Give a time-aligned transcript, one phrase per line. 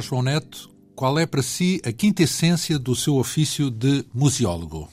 [0.00, 0.70] João Neto.
[0.94, 4.88] Qual é para si a quinta essência do seu ofício de museólogo?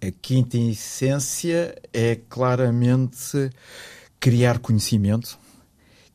[0.00, 3.50] A quinta essência é claramente
[4.20, 5.38] criar conhecimento,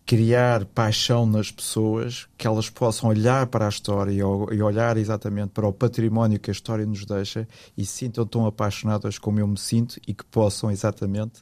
[0.05, 5.67] criar paixão nas pessoas, que elas possam olhar para a história e olhar exatamente para
[5.67, 9.99] o património que a história nos deixa e sintam tão apaixonadas como eu me sinto
[10.07, 11.41] e que possam exatamente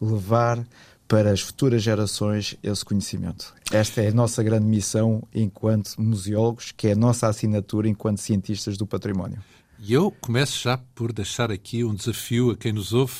[0.00, 0.64] levar
[1.06, 3.54] para as futuras gerações esse conhecimento.
[3.70, 8.76] Esta é a nossa grande missão enquanto museólogos, que é a nossa assinatura enquanto cientistas
[8.76, 9.42] do património.
[9.78, 13.12] E eu começo já por deixar aqui um desafio a quem nos ouve,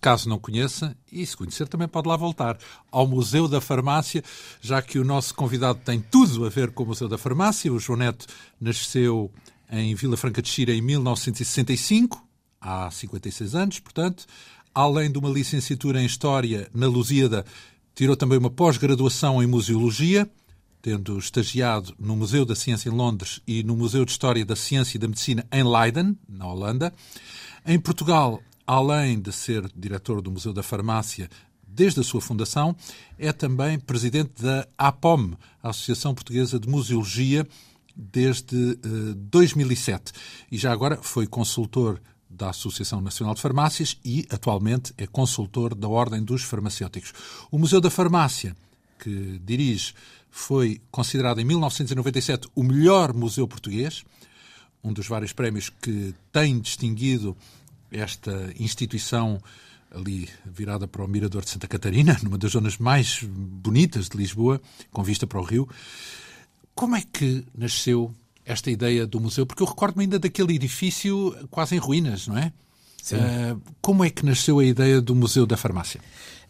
[0.00, 2.58] caso não conheça, e se conhecer também pode lá voltar,
[2.90, 4.22] ao Museu da Farmácia,
[4.60, 7.72] já que o nosso convidado tem tudo a ver com o Museu da Farmácia.
[7.72, 8.26] O João Neto
[8.60, 9.30] nasceu
[9.70, 12.22] em Vila Franca de Xira em 1965,
[12.60, 14.26] há 56 anos, portanto.
[14.74, 17.44] Além de uma licenciatura em História na Lusíada,
[17.94, 20.28] tirou também uma pós-graduação em Museologia,
[20.80, 24.96] tendo estagiado no Museu da Ciência em Londres e no Museu de História da Ciência
[24.96, 26.92] e da Medicina em Leiden, na Holanda.
[27.66, 31.28] Em Portugal, além de ser diretor do Museu da Farmácia
[31.66, 32.74] desde a sua fundação,
[33.18, 37.46] é também presidente da APOM, a Associação Portuguesa de Museologia,
[37.94, 38.78] desde uh,
[39.10, 40.12] eh, 2007.
[40.50, 42.00] E já agora foi consultor
[42.42, 47.12] da Associação Nacional de Farmácias e, atualmente, é consultor da Ordem dos Farmacêuticos.
[47.52, 48.56] O Museu da Farmácia,
[48.98, 49.94] que dirige,
[50.28, 54.02] foi considerado em 1997 o melhor museu português,
[54.82, 57.36] um dos vários prémios que tem distinguido
[57.92, 59.40] esta instituição
[59.92, 64.60] ali virada para o Mirador de Santa Catarina, numa das zonas mais bonitas de Lisboa,
[64.90, 65.68] com vista para o rio.
[66.74, 68.12] Como é que nasceu
[68.44, 72.52] esta ideia do museu, porque eu recordo-me ainda daquele edifício quase em ruínas, não é?
[73.02, 73.16] Sim.
[73.16, 76.00] Uh, como é que nasceu a ideia do Museu da Farmácia?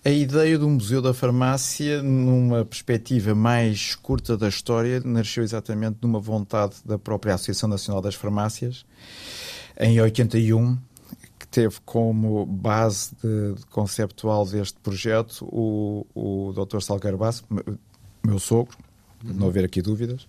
[0.05, 6.19] A ideia do Museu da Farmácia, numa perspectiva mais curta da história, nasceu exatamente numa
[6.19, 8.85] vontade da própria Associação Nacional das Farmácias,
[9.79, 10.77] em 81,
[11.39, 16.81] que teve como base de, de conceptual deste projeto o, o Dr.
[16.81, 17.45] Salgueiro Basso,
[18.27, 18.77] meu sogro,
[19.25, 19.35] uhum.
[19.35, 20.27] não haver aqui dúvidas,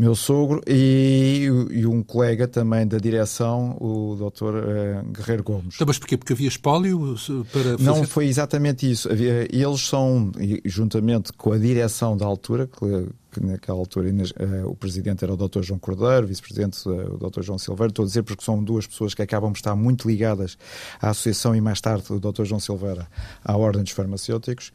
[0.00, 4.56] meu sogro e, e, um colega também da direção, o Dr.
[4.56, 5.74] Eh, Guerreiro Gomes.
[5.74, 6.16] Então, mas porquê?
[6.16, 7.14] Porque havia espólio
[7.52, 7.82] para fazer...
[7.82, 9.10] Não foi exatamente isso.
[9.12, 10.32] Eles são,
[10.64, 15.36] juntamente com a direção da altura, que, que naquela altura uh, o presidente era o
[15.36, 15.62] Dr.
[15.62, 17.42] João Cordeiro, vice-presidente uh, o Dr.
[17.42, 20.58] João Silveira, estou a dizer porque são duas pessoas que acabam de estar muito ligadas
[21.00, 22.44] à associação e mais tarde o Dr.
[22.44, 23.08] João Silveira
[23.44, 24.72] à Ordem dos Farmacêuticos,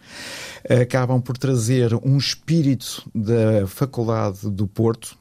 [0.69, 5.17] uh, acabam por trazer um espírito da Faculdade do Porto,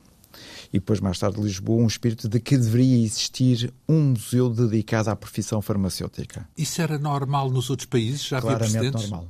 [0.73, 5.15] e depois mais tarde Lisboa, um espírito de que deveria existir um museu dedicado à
[5.15, 6.49] profissão farmacêutica.
[6.57, 8.27] Isso era normal nos outros países?
[8.27, 9.29] Já Claramente normal.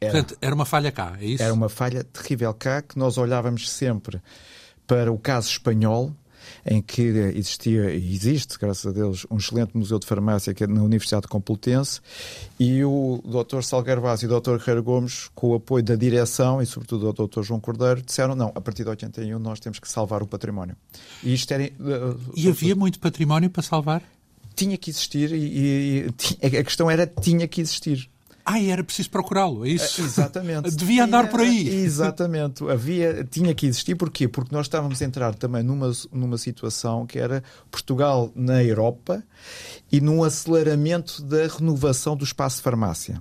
[0.00, 0.12] Era.
[0.12, 1.42] Portanto, era uma falha cá, é isso?
[1.42, 4.20] Era uma falha terrível cá, que nós olhávamos sempre
[4.86, 6.14] para o caso espanhol,
[6.64, 10.66] em que existia e existe, graças a Deus, um excelente museu de farmácia que é
[10.66, 12.00] na Universidade Complutense
[12.58, 13.62] e o Dr.
[13.62, 14.56] Salgueiro Vaz e o Dr.
[14.58, 17.42] Guerreiro Gomes, com o apoio da direção e sobretudo do Dr.
[17.42, 20.76] João Cordeiro, disseram não, a partir de 81 nós temos que salvar o património.
[21.22, 24.02] E, isto era, uh, e havia muito património para salvar?
[24.54, 26.06] Tinha que existir e,
[26.42, 28.10] e, a questão era tinha que existir.
[28.50, 30.00] Ah, era preciso procurá-lo, é isso?
[30.00, 30.70] É, exatamente.
[30.74, 31.68] Devia andar por aí.
[31.68, 32.64] Exatamente.
[32.64, 33.94] Havia, tinha que existir.
[33.94, 34.26] Porquê?
[34.26, 39.22] Porque nós estávamos a entrar também numa, numa situação que era Portugal na Europa
[39.92, 43.20] e num aceleramento da renovação do espaço de farmácia.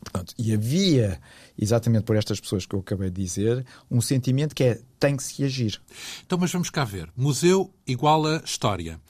[0.00, 1.18] Portanto, e havia,
[1.58, 5.22] exatamente por estas pessoas que eu acabei de dizer, um sentimento que é tem que
[5.22, 5.80] se agir.
[6.26, 7.08] Então, mas vamos cá ver.
[7.16, 9.00] Museu igual a história.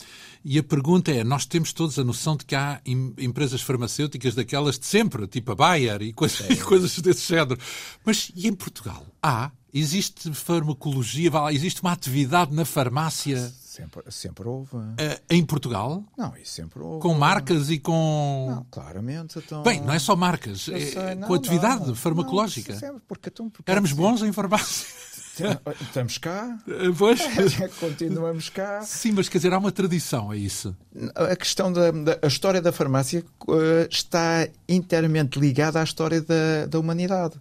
[0.48, 4.78] E a pergunta é: nós temos todos a noção de que há empresas farmacêuticas daquelas
[4.78, 6.52] de sempre, tipo a Bayer e coisas, é.
[6.52, 7.58] e coisas desse género.
[8.04, 9.04] Mas e em Portugal?
[9.20, 9.50] Há?
[9.74, 11.32] Existe farmacologia?
[11.50, 13.52] Existe uma atividade na farmácia?
[13.60, 14.76] Sempre, sempre houve.
[14.76, 14.94] Uh,
[15.28, 16.04] em Portugal?
[16.16, 17.02] Não, isso sempre houve.
[17.02, 18.46] Com marcas e com.
[18.48, 19.40] Não, claramente.
[19.40, 19.64] Então...
[19.64, 22.72] Bem, não é só marcas, é, sei, não, com atividade não, farmacológica.
[22.72, 24.86] Não, sempre, porque, então, porque Éramos bons em farmácia.
[25.80, 26.58] Estamos cá.
[26.96, 27.20] Pois.
[27.78, 28.82] Continuamos cá.
[28.82, 30.76] Sim, mas quer dizer, há uma tradição, é isso?
[31.14, 36.66] A questão da, da a história da farmácia uh, está inteiramente ligada à história da,
[36.66, 37.34] da humanidade.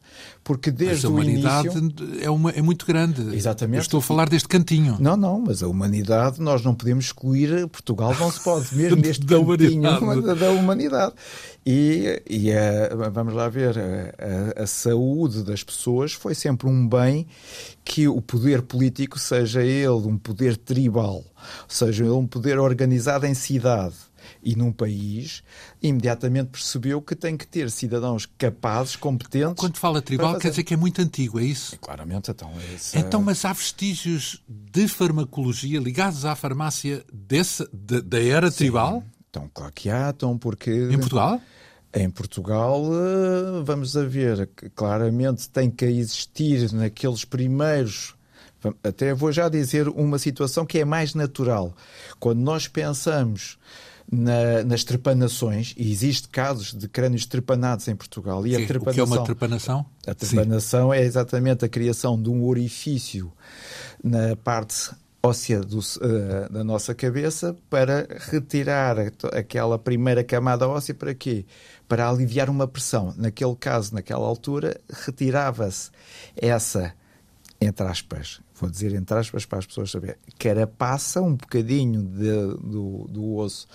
[0.46, 2.24] Porque desde mas a humanidade o início...
[2.24, 3.36] é, uma, é muito grande.
[3.36, 3.78] Exatamente.
[3.78, 4.96] Eu estou a falar deste cantinho.
[5.00, 9.26] Não, não, mas a humanidade, nós não podemos excluir Portugal, não se pode, mesmo neste
[9.26, 10.40] da cantinho humanidade.
[10.40, 11.14] da humanidade.
[11.66, 13.76] E, e a, vamos lá ver,
[14.56, 17.26] a, a, saúde das pessoas foi sempre um bem
[17.84, 21.24] que o poder político, seja ele um poder tribal,
[21.68, 23.96] seja ele um poder organizado em cidade,
[24.46, 25.44] e num país,
[25.82, 29.56] imediatamente percebeu que tem que ter cidadãos capazes, competentes.
[29.58, 31.78] Quando fala tribal, quer dizer que é muito antigo, é isso?
[31.80, 32.52] Claramente, então.
[32.74, 33.00] Essa...
[33.00, 38.58] Então, mas há vestígios de farmacologia ligados à farmácia dessa, de, da era Sim.
[38.58, 39.04] tribal?
[39.30, 40.70] Então, claro que há, então, porque.
[40.72, 41.42] Em Portugal?
[41.92, 48.14] Em Portugal, eh, vamos a ver, claramente tem que existir naqueles primeiros
[48.84, 51.76] até vou já dizer uma situação que é mais natural.
[52.20, 53.58] Quando nós pensamos
[54.12, 58.46] na, nas trepanações, e existe casos de crânios trepanados em Portugal.
[58.46, 59.86] E Sim, a trepanação, o que é uma trepanação?
[60.08, 60.98] A trepanação Sim.
[60.98, 63.32] é exatamente a criação de um orifício
[64.04, 64.92] na parte
[65.24, 68.98] óssea do, uh, da nossa cabeça para retirar
[69.34, 71.46] aquela primeira camada óssea para quê?
[71.88, 73.14] Para aliviar uma pressão.
[73.18, 75.90] Naquele caso, naquela altura, retirava-se
[76.36, 76.94] essa
[77.60, 82.32] entre aspas, vou dizer entre aspas para as pessoas saberem, carapaça um bocadinho de,
[82.64, 83.68] do, do osso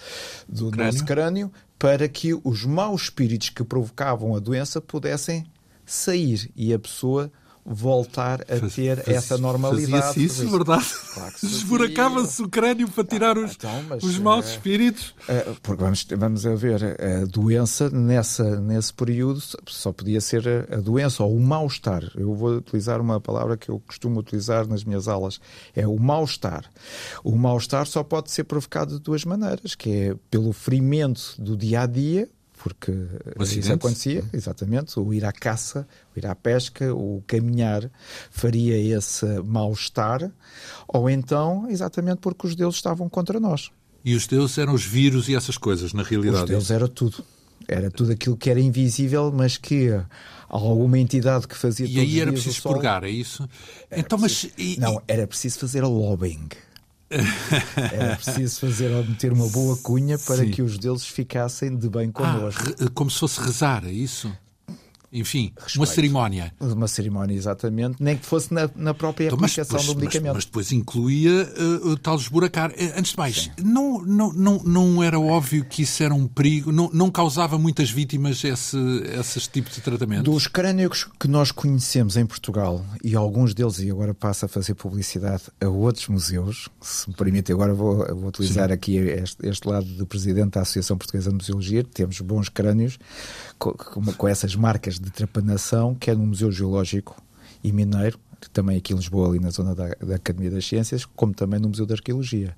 [0.48, 0.92] do crânio.
[0.92, 5.46] nosso crânio para que os maus espíritos que provocavam a doença pudessem
[5.84, 7.30] sair e a pessoa
[7.64, 9.90] voltar a ter faz, essa normalidade.
[9.90, 10.86] Fazia-se isso, verdade?
[11.14, 15.14] Claro Esburacava-se o crânio para tirar os, então, mas, os maus uh, espíritos.
[15.28, 20.76] Uh, porque vamos, vamos a ver, a doença nessa, nesse período só podia ser a,
[20.76, 22.02] a doença ou o mal-estar.
[22.16, 25.40] Eu vou utilizar uma palavra que eu costumo utilizar nas minhas aulas,
[25.74, 26.64] é o mal-estar.
[27.22, 32.26] O mal-estar só pode ser provocado de duas maneiras, que é pelo ferimento do dia-a-dia,
[32.26, 32.92] -dia, porque
[33.40, 37.90] isso acontecia, exatamente, o ir à caça, o ir à pesca, o caminhar
[38.30, 40.30] faria esse mal-estar,
[40.86, 43.70] ou então exatamente porque os deuses estavam contra nós.
[44.04, 46.44] E os deuses eram os vírus e essas coisas, na realidade?
[46.44, 47.24] Os deuses era tudo.
[47.68, 49.90] Era tudo aquilo que era invisível, mas que
[50.48, 53.48] alguma entidade que fazia E aí era preciso purgar, é isso?
[53.90, 54.52] Era então, preciso...
[54.56, 54.66] mas...
[54.66, 54.80] E...
[54.80, 56.48] Não, era preciso fazer lobbying.
[57.92, 60.50] Era preciso fazer ou meter uma boa cunha para Sim.
[60.50, 62.62] que os deuses ficassem de bem connosco.
[62.80, 64.32] Ah, como se fosse rezar, é isso?
[65.12, 65.76] Enfim, Respeito.
[65.76, 66.52] uma cerimónia.
[66.60, 70.34] Uma cerimónia, exatamente, nem que fosse na, na própria então, aplicação do medicamento.
[70.34, 72.70] Mas, mas depois incluía uh, o tal esburacar.
[72.70, 76.70] Uh, antes de mais, não, não, não, não era óbvio que isso era um perigo?
[76.70, 78.76] Não, não causava muitas vítimas esse,
[79.18, 80.30] esse tipo de tratamento?
[80.30, 84.74] Dos crânios que nós conhecemos em Portugal, e alguns deles, e agora passo a fazer
[84.74, 88.74] publicidade a outros museus, se me permite, agora vou, vou utilizar Sim.
[88.74, 92.98] aqui este, este lado do presidente da Associação Portuguesa de Museologia, temos bons crânios
[93.60, 97.22] com, com essas marcas de trepanação, quer no Museu Geológico
[97.62, 98.18] e Mineiro,
[98.54, 101.68] também aqui em Lisboa, ali na zona da, da, Academia das Ciências, como também no
[101.68, 102.56] Museu da Arqueologia.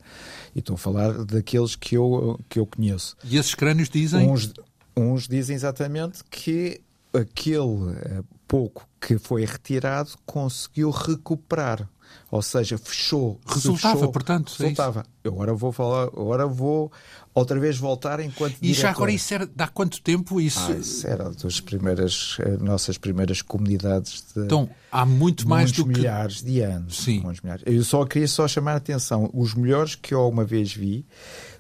[0.54, 3.16] E estou a falar daqueles que eu, que eu conheço.
[3.25, 4.31] E esses crânios dizem?
[4.31, 4.52] Uns,
[4.96, 6.81] uns dizem exatamente que
[7.12, 11.88] aquele eh, pouco que foi retirado conseguiu recuperar.
[12.31, 13.38] Ou seja, fechou.
[13.47, 14.54] Resultava, fechou, portanto.
[14.59, 15.04] É resultava.
[15.23, 16.90] É agora vou falar, agora vou
[17.35, 18.81] outra vez voltar enquanto E diretor.
[18.81, 20.61] já agora isso era há quanto tempo isso?
[20.73, 25.87] Ah, isso era das primeiras eh, nossas primeiras comunidades de Então, há muito mais do
[25.87, 26.47] milhares que...
[26.47, 26.97] de anos.
[26.99, 27.23] Sim.
[27.42, 27.62] Milhares.
[27.66, 31.04] Eu só queria só chamar a atenção, os melhores que eu alguma vez vi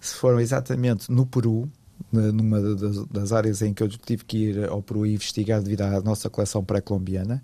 [0.00, 1.70] foram exatamente no Peru,
[2.10, 6.00] numa das, das, áreas em que eu tive que ir ao Peru investigar devido à
[6.00, 7.42] nossa coleção pré-colombiana,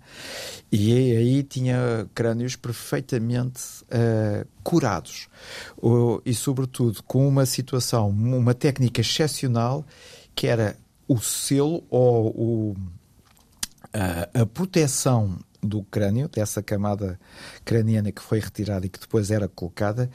[0.71, 5.27] e aí tinha crânios perfeitamente uh, curados,
[5.77, 9.85] uh, e sobretudo com uma situação, uma técnica excepcional,
[10.35, 10.75] que era
[11.07, 17.19] o selo ou o, uh, a proteção do crânio, dessa camada
[17.65, 20.09] craniana que foi retirada e que depois era colocada,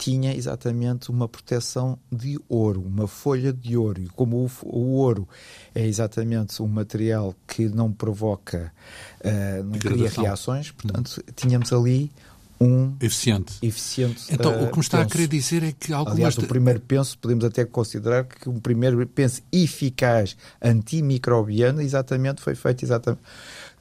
[0.00, 4.00] tinha exatamente uma proteção de ouro, uma folha de ouro.
[4.00, 5.28] E como o, o ouro
[5.74, 8.72] é exatamente um material que não provoca,
[9.20, 12.10] uh, não cria reações, portanto, tínhamos ali
[12.58, 13.54] um eficiente.
[13.62, 15.08] eficiente então, uh, o que me está penso.
[15.08, 16.16] a querer dizer é que algumas...
[16.16, 22.54] Aliás, o primeiro penso, podemos até considerar que o primeiro penso eficaz antimicrobiano exatamente foi
[22.54, 23.20] feito exatamente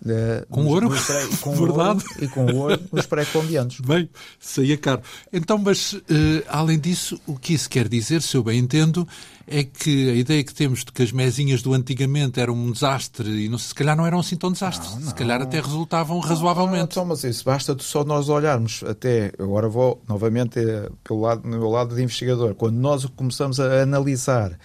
[0.02, 0.90] Uh, com nos, ouro?
[0.90, 2.04] Nos pré, com Verdade.
[2.06, 3.80] Ouro e com ouro nos pré-colombianos.
[3.86, 5.02] Bem, saía caro.
[5.32, 6.02] Então, mas uh,
[6.48, 9.08] além disso, o que isso quer dizer, se eu bem entendo,
[9.46, 13.28] é que a ideia que temos de que as mesinhas do antigamente eram um desastre
[13.28, 14.92] e não, se calhar não eram assim tão desastres.
[14.92, 15.08] Não, não.
[15.10, 16.92] Se calhar até resultavam razoavelmente.
[16.92, 21.58] Então, mas isso basta só nós olharmos até, agora vou novamente eh, pelo lado, no
[21.58, 24.58] meu lado de investigador, quando nós começamos a analisar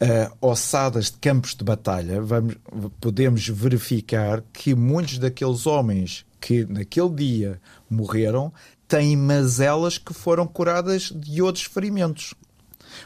[0.00, 2.56] uh, ossadas de campos de batalha, vamos,
[3.00, 8.52] podemos verificar que muitos daqueles homens que naquele dia morreram
[8.86, 12.34] têm mazelas que foram curadas de outros ferimentos.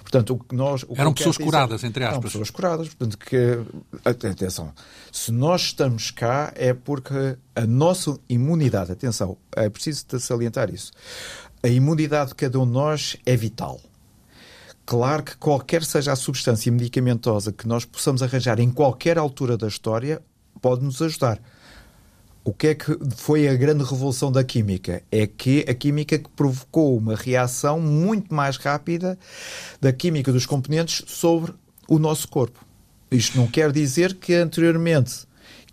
[0.00, 2.12] Portanto, o que nós, o eram pessoas curadas, entre aspas.
[2.12, 2.88] Eram pessoas curadas.
[2.88, 3.59] Portanto, que,
[4.04, 4.73] atenção,
[5.11, 10.92] se nós estamos cá é porque a nossa imunidade, atenção, é preciso salientar isso,
[11.62, 13.80] a imunidade de cada um de nós é vital
[14.88, 19.68] Claro que qualquer seja a substância medicamentosa que nós possamos arranjar em qualquer altura da
[19.68, 20.23] história
[20.62, 21.38] pode nos ajudar.
[22.42, 25.02] O que é que foi a grande revolução da química?
[25.12, 29.18] É que a química que provocou uma reação muito mais rápida
[29.78, 31.52] da química dos componentes sobre
[31.87, 32.64] o nosso corpo.
[33.11, 35.27] Isto não quer dizer que anteriormente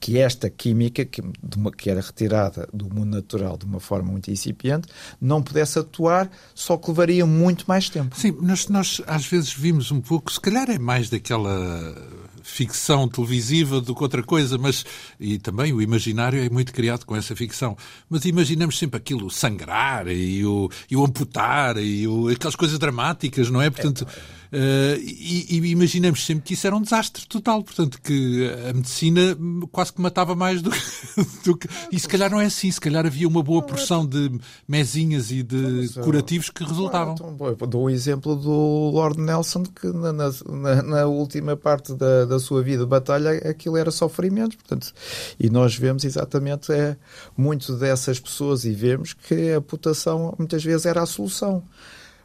[0.06, 1.20] que esta química, que,
[1.58, 4.88] uma, que, era retirada do mundo natural de uma forma muito incipiente,
[5.20, 8.16] não pudesse atuar, só que levaria muito mais tempo.
[8.16, 11.96] Sim, nós, nós às vezes vimos um pouco, se calhar é mais daquela
[12.44, 14.86] ficção televisiva do que outra coisa, mas
[15.20, 17.76] e também o imaginário é muito criado com essa ficção.
[18.08, 23.50] Mas imaginamos sempre aquilo sangrar e o, e o amputar e o, aquelas coisas dramáticas,
[23.50, 23.72] não é?
[23.72, 24.06] Portanto,
[24.52, 29.38] Uh, e, e, imaginamos sempre que isso era um desastre total, portanto, que a medicina
[29.72, 30.70] quase que matava mais do,
[31.44, 31.68] do que.
[31.92, 34.32] E se calhar não é assim, se calhar havia uma boa porção de
[34.68, 37.14] mesinhas e de curativos que resultavam.
[37.14, 37.36] Então,
[37.68, 42.62] dou o exemplo do Lord Nelson, que na, na, na última parte da, da, sua
[42.62, 44.94] vida de batalha aquilo era sofrimento, portanto,
[45.40, 46.96] e nós vemos exatamente é,
[47.36, 51.64] muito dessas pessoas e vemos que a putação muitas vezes era a solução.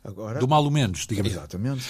[0.03, 0.41] Agora...
[0.41, 1.33] Do mal ou menos, digamos.
[1.33, 1.85] Exatamente.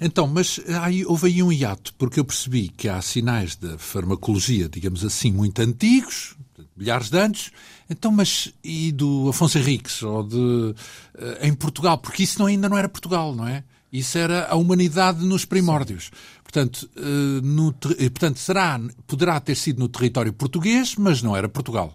[0.00, 4.68] Então, mas aí, houve aí um hiato, porque eu percebi que há sinais da farmacologia,
[4.68, 6.36] digamos assim, muito antigos,
[6.76, 7.50] milhares de anos.
[7.90, 10.74] Então, mas e do Afonso Henriques, ou de,
[11.18, 11.98] eh, em Portugal?
[11.98, 13.64] Porque isso não, ainda não era Portugal, não é?
[13.92, 16.04] Isso era a humanidade nos primórdios.
[16.04, 16.38] Sim.
[16.44, 21.94] Portanto, eh, no, portanto será, poderá ter sido no território português, mas não era Portugal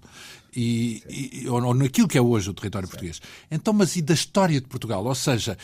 [0.55, 1.03] e,
[1.43, 3.21] e, ou, ou naquilo que é hoje o território português.
[3.49, 5.03] Então, mas e da história de Portugal?
[5.05, 5.57] Ou seja,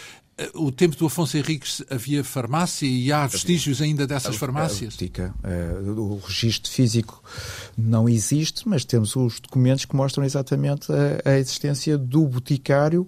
[0.53, 4.97] o tempo do Afonso Henriques havia farmácia e há vestígios ainda dessas farmácias?
[5.01, 7.21] Eh, o registro físico
[7.77, 10.87] não existe, mas temos os documentos que mostram exatamente
[11.25, 13.07] a, existência do boticário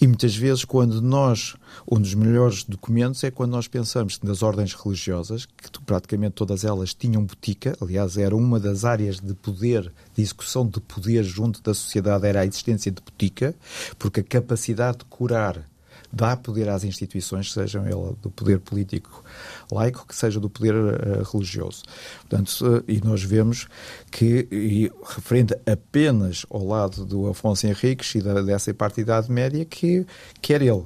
[0.00, 1.56] e muitas vezes quando nós,
[1.90, 6.92] um dos melhores documentos é quando nós pensamos nas ordens religiosas, que praticamente todas elas
[6.92, 11.72] tinham botica, aliás era uma das áreas de poder, de execução de poder junto da
[11.72, 13.54] sociedade era a existência de botica,
[13.98, 15.64] porque a capacidade de curar
[16.16, 19.22] dá poder às instituições, sejam elas do poder político
[19.70, 21.82] laico, que seja do poder uh, religioso.
[22.20, 23.68] Portanto, e nós vemos
[24.10, 29.30] que, e, referente apenas ao lado do Afonso Henriques e da, dessa parte da Idade
[29.30, 30.06] Média, que
[30.40, 30.84] quer ele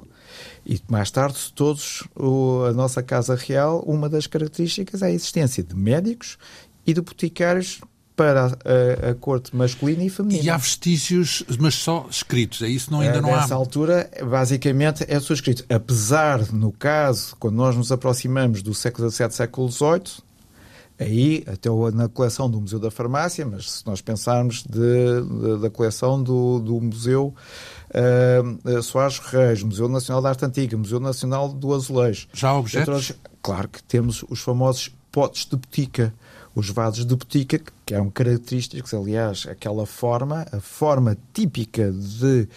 [0.65, 5.63] e mais tarde, todos, o, a nossa Casa Real, uma das características é a existência
[5.63, 6.37] de médicos
[6.85, 7.81] e de boticários
[8.21, 10.43] para a, a, corte masculina e feminina.
[10.43, 12.91] E há vestígios, mas só escritos, é isso?
[12.91, 13.57] Não, ainda não Nessa há?
[13.57, 15.65] altura, basicamente, é só escrito.
[15.67, 20.23] Apesar, no caso, quando nós nos aproximamos do século XVII, século XVIII,
[20.99, 25.71] aí, até na coleção do Museu da Farmácia, mas se nós pensarmos de, de, da
[25.71, 27.33] coleção do, do Museu
[27.89, 32.27] uh, Soares Reis, Museu Nacional da Arte Antiga, Museu Nacional do Azulejo.
[32.33, 33.13] Já há objetos?
[33.41, 36.13] Claro que temos os famosos potes de botica
[36.53, 42.47] os vasos de botica, que eram característicos, aliás, aquela forma, a forma típica de,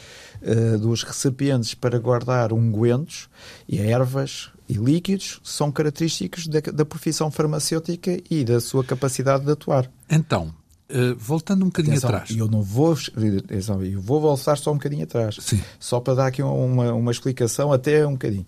[0.43, 3.29] uh, dos recipientes para guardar ungüentos
[3.69, 9.53] e ervas e líquidos são característicos da, da profissão farmacêutica e da sua capacidade de
[9.53, 9.91] atuar.
[10.11, 10.53] Então,
[10.87, 12.31] Uh, voltando um bocadinho atenção, atrás.
[12.37, 12.95] Eu não vou,
[13.81, 15.39] eu vou voltar só um bocadinho atrás.
[15.41, 15.59] Sim.
[15.81, 18.45] Só para dar aqui uma, uma explicação, até um bocadinho.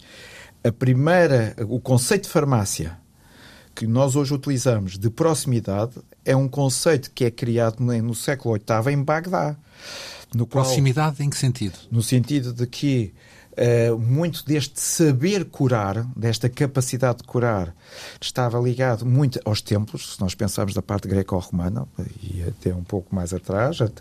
[0.62, 2.98] A primeira, o conceito de farmácia
[3.76, 5.92] que nós hoje utilizamos de proximidade
[6.24, 9.54] é um conceito que é criado no século VIII em Bagdá.
[10.34, 11.78] No qual, proximidade em que sentido?
[11.90, 13.12] No sentido de que
[13.52, 17.74] uh, muito deste saber curar, desta capacidade de curar,
[18.20, 21.86] estava ligado muito aos templos, se nós pensarmos da parte greco-romana,
[22.22, 23.92] e até um pouco mais atrás, uh,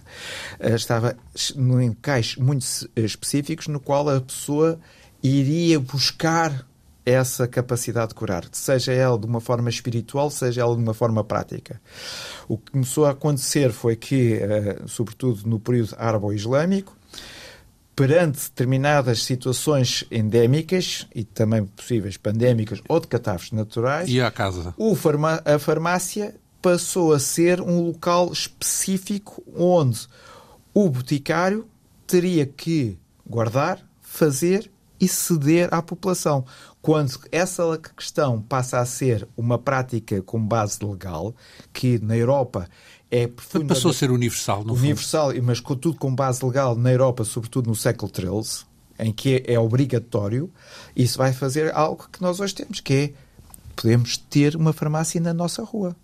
[0.73, 1.17] estava
[1.55, 2.65] em encaixes muito
[2.95, 4.79] específicos no qual a pessoa
[5.21, 6.65] iria buscar
[7.05, 11.23] essa capacidade de curar, seja ela de uma forma espiritual, seja ela de uma forma
[11.23, 11.79] prática.
[12.47, 16.97] O que começou a acontecer foi que, eh, sobretudo no período árabe-islâmico,
[17.95, 24.73] perante determinadas situações endémicas e também possíveis pandémicas ou de catástrofes naturais, e a casa?
[25.45, 30.07] A farmácia passou a ser um local específico onde
[30.73, 31.67] o boticário
[32.07, 34.69] teria que guardar, fazer
[34.99, 36.45] e ceder à população.
[36.85, 41.35] Quando essa questão passa a ser uma prática com base legal,
[41.73, 42.69] que na Europa
[43.09, 43.73] é profundamente...
[43.73, 45.43] Passou a ser universal, no Universal, fundo.
[45.43, 48.67] mas tudo com base legal na Europa, sobretudo no século XIII,
[48.99, 50.47] em que é obrigatório,
[50.95, 53.13] isso vai fazer algo que nós hoje temos, que é
[53.75, 55.95] podemos ter uma farmácia na nossa rua.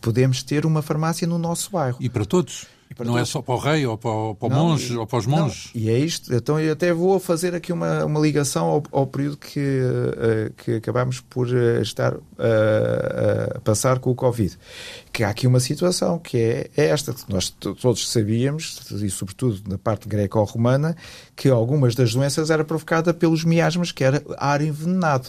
[0.00, 1.98] podemos ter uma farmácia no nosso bairro.
[2.00, 2.66] E para todos?
[2.98, 3.28] Não é todos.
[3.28, 5.70] é só para o rei ou para, para não, monge ou para os monges?
[5.74, 5.82] Não.
[5.82, 6.34] E é isto.
[6.34, 10.74] Então eu até vou fazer aqui uma, uma ligação ao, ao período que, uh, que
[10.76, 12.22] acabamos por uh, estar uh,
[13.56, 14.58] a passar com o Covid.
[15.12, 19.62] Que há aqui uma situação que é, é esta, que nós todos sabíamos, e sobretudo
[19.68, 20.96] na parte greco-romana,
[21.36, 25.28] que algumas das doenças era provocada pelos miasmas, que era ar envenenado.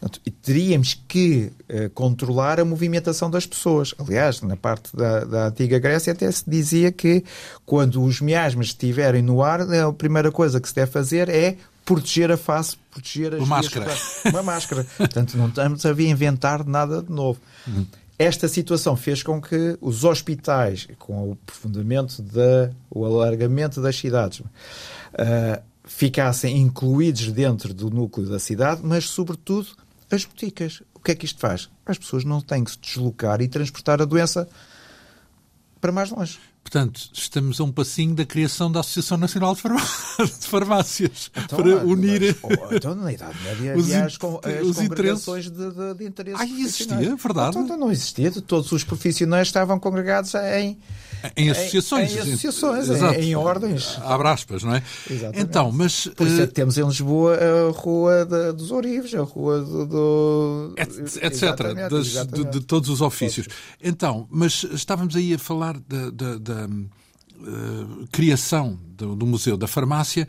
[0.00, 3.94] Portanto, teríamos que uh, controlar a movimentação das pessoas.
[3.98, 7.22] Aliás, na parte da, da, antiga Grécia até se dizia que
[7.66, 12.30] quando os miasmas estiverem no ar, a primeira coisa que se deve fazer é proteger
[12.30, 13.94] a face, proteger as uma máscara.
[14.24, 14.86] Uma máscara.
[14.96, 17.38] Portanto, não estamos a inventar nada de novo.
[17.66, 17.86] Uhum.
[18.18, 24.40] Esta situação fez com que os hospitais, com o aprofundamento, da, o alargamento das cidades,
[24.40, 29.68] uh, ficassem incluídos dentro do núcleo da cidade, mas, sobretudo,
[30.16, 30.82] as boticas.
[30.94, 31.70] O que é que isto faz?
[31.86, 34.48] As pessoas não têm que se deslocar e transportar a doença
[35.80, 36.38] para mais longe.
[36.62, 39.62] Portanto, estamos a um passinho da criação da Associação Nacional de,
[40.46, 42.36] Farmácias então, para unir.
[42.42, 46.04] Mas, oh, então, na Idade Média os havia as, as os congregações de, de, de
[46.04, 46.40] interesses.
[46.40, 47.50] Ah, existia, verdade?
[47.50, 48.30] Então, então, não existia.
[48.30, 50.78] Todos os profissionais estavam congregados em.
[51.36, 52.12] Em associações.
[52.12, 53.98] Em, em associações, em, em, ordens.
[54.02, 54.82] Abre aspas, não é?
[55.10, 55.40] Exatamente.
[55.40, 56.06] Então, mas.
[56.08, 59.60] Por isso é que eh, temos em Lisboa a Rua de, dos Orives, a Rua
[59.60, 59.86] do.
[59.86, 61.24] do etc.
[61.32, 62.50] Exatamente, das, exatamente.
[62.50, 63.46] De, de, todos os ofícios.
[63.82, 70.26] Então, mas estávamos aí a falar da, da uh, criação do, do Museu da Farmácia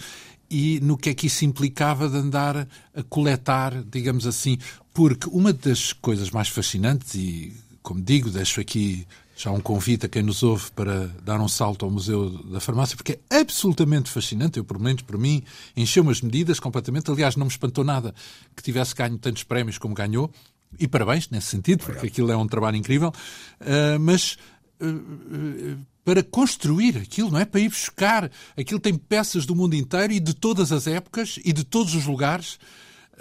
[0.52, 4.58] e no que é que isso implicava de andar a coletar, digamos assim,
[4.94, 9.08] porque uma das coisas mais fascinantes, e como digo, deixo aqui
[9.42, 12.96] já um convite a quem nos ouve para dar um salto ao Museu da Farmácia,
[12.96, 14.60] porque é absolutamente fascinante.
[14.60, 15.44] Eu, pelo menos, por mim,
[15.76, 17.10] encheu as medidas completamente.
[17.10, 18.14] Aliás, não me espantou nada
[18.56, 20.32] que tivesse ganho tantos prémios como ganhou.
[20.80, 23.12] E parabéns nesse sentido, porque aquilo é um trabalho incrível.
[23.60, 24.38] Uh, mas
[24.80, 27.46] uh, para construir aquilo, não é?
[27.46, 28.32] Para ir buscar.
[28.56, 32.06] Aquilo tem peças do mundo inteiro e de todas as épocas e de todos os
[32.06, 32.60] lugares.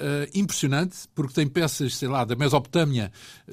[0.00, 3.12] Uh, impressionante, porque tem peças, sei lá, da Mesopotâmia
[3.46, 3.52] uh,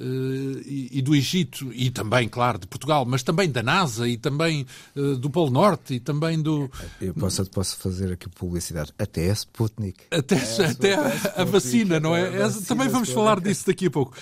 [0.65, 4.65] e, e, do Egito, e também, claro, de Portugal, mas também da NASA e também
[4.95, 6.71] uh, do Polo Norte e também do.
[7.01, 8.93] Eu posso, posso fazer aqui publicidade.
[8.97, 10.05] Até a Sputnik.
[10.09, 12.29] Até, é, até a, a, a, vacina, não é?
[12.29, 14.15] Vacina, também vamos falar disso daqui a pouco.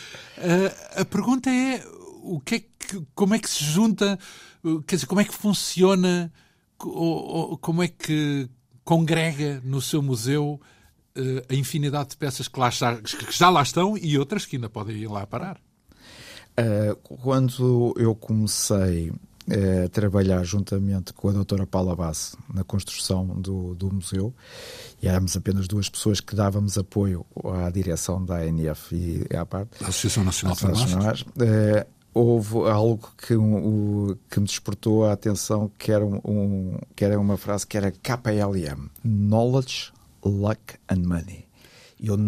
[0.95, 1.85] a pergunta é
[2.23, 4.17] o que é que, como é que se junta
[4.87, 6.33] Quer dizer, como é que funciona,
[6.77, 8.49] como é que
[8.83, 10.59] congrega no seu museu
[11.49, 14.69] a infinidade de peças que, lá está, que já lá estão e outras que ainda
[14.69, 15.57] podem ir lá parar?
[16.57, 19.11] Uh, quando eu comecei
[19.47, 24.33] a trabalhar juntamente com a doutora Paula Basse na construção do, do museu,
[25.01, 27.25] e éramos apenas duas pessoas que dávamos apoio
[27.63, 29.79] à direção da ANF e à parte.
[29.79, 36.05] Da Associação Nacional de houve algo que, um, que me despertou a atenção, que era,
[36.05, 39.91] um, que era uma frase que era KLM, Knowledge,
[40.25, 41.45] Luck and Money.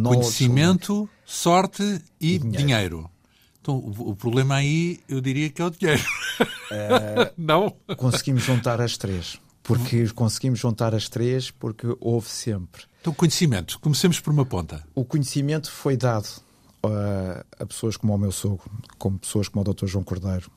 [0.04, 1.84] Conhecimento, sorte
[2.20, 2.58] e, e dinheiro.
[2.58, 3.12] dinheiro.
[3.62, 6.02] Então, o, o, problema aí, eu diria que é o dinheiro.
[6.40, 7.76] Uh, Não?
[7.98, 9.38] Conseguimos juntar as três.
[9.62, 12.84] Porque conseguimos juntar as três porque houve sempre.
[13.02, 13.78] Então, conhecimento.
[13.80, 14.82] Comecemos por uma ponta.
[14.96, 16.30] O conhecimento foi dado
[16.82, 19.88] a, a pessoas como o meu sogro, como pessoas como o Dr.
[19.88, 20.50] João Cordeiro,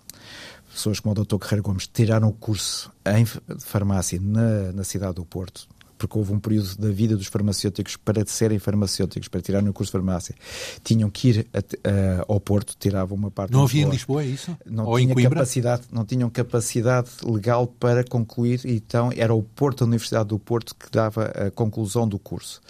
[0.73, 1.37] pessoas como o Dr.
[1.37, 5.67] Guerreiro Gomes, tiraram o curso em farmácia na, na cidade do Porto
[6.01, 9.91] porque houve um período da vida dos farmacêuticos para serem farmacêuticos, para tirarem o curso
[9.91, 10.35] de farmácia,
[10.83, 13.53] tinham que ir a, a, ao Porto, tiravam uma parte.
[13.53, 14.57] Não havia em Lisboa, é isso?
[14.65, 19.87] Não Ou tinha capacidade, não tinham capacidade legal para concluir, então era o Porto, a
[19.87, 22.63] Universidade do Porto, que dava a conclusão do curso.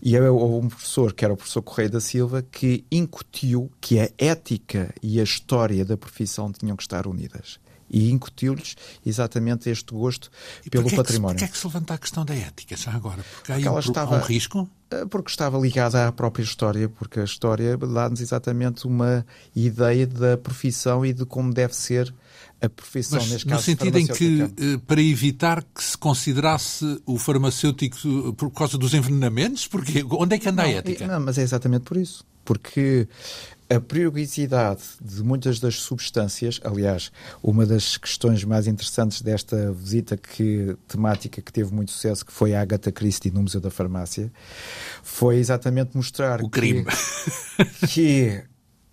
[0.00, 4.08] E houve um professor, que era o professor Correia da Silva, que incutiu que a
[4.16, 7.60] ética e a história da profissão tinham que estar unidas
[7.92, 8.74] e incutiu-lhes
[9.04, 10.30] exatamente este gosto
[10.64, 11.36] e pelo património.
[11.36, 13.22] Porquê é que se levanta a questão da ética já agora?
[13.22, 14.68] Porque, porque há um, estava, um risco?
[14.90, 20.36] Eh, porque estava ligada à própria história, porque a história dá-nos exatamente uma ideia da
[20.36, 22.12] profissão e de como deve ser
[22.60, 27.02] a profissão, Mas, neste caso, No sentido em que, eh, para evitar que se considerasse
[27.04, 31.06] o farmacêutico por causa dos envenenamentos, porque onde é que anda não, a ética?
[31.06, 32.24] Não, mas é exatamente por isso.
[32.44, 33.08] Porque
[33.74, 37.10] a periodicidade de muitas das substâncias, aliás,
[37.42, 42.54] uma das questões mais interessantes desta visita que, temática que teve muito sucesso, que foi
[42.54, 44.30] a Agatha Christie no Museu da Farmácia,
[45.02, 46.84] foi exatamente mostrar o crime.
[47.80, 48.44] que, que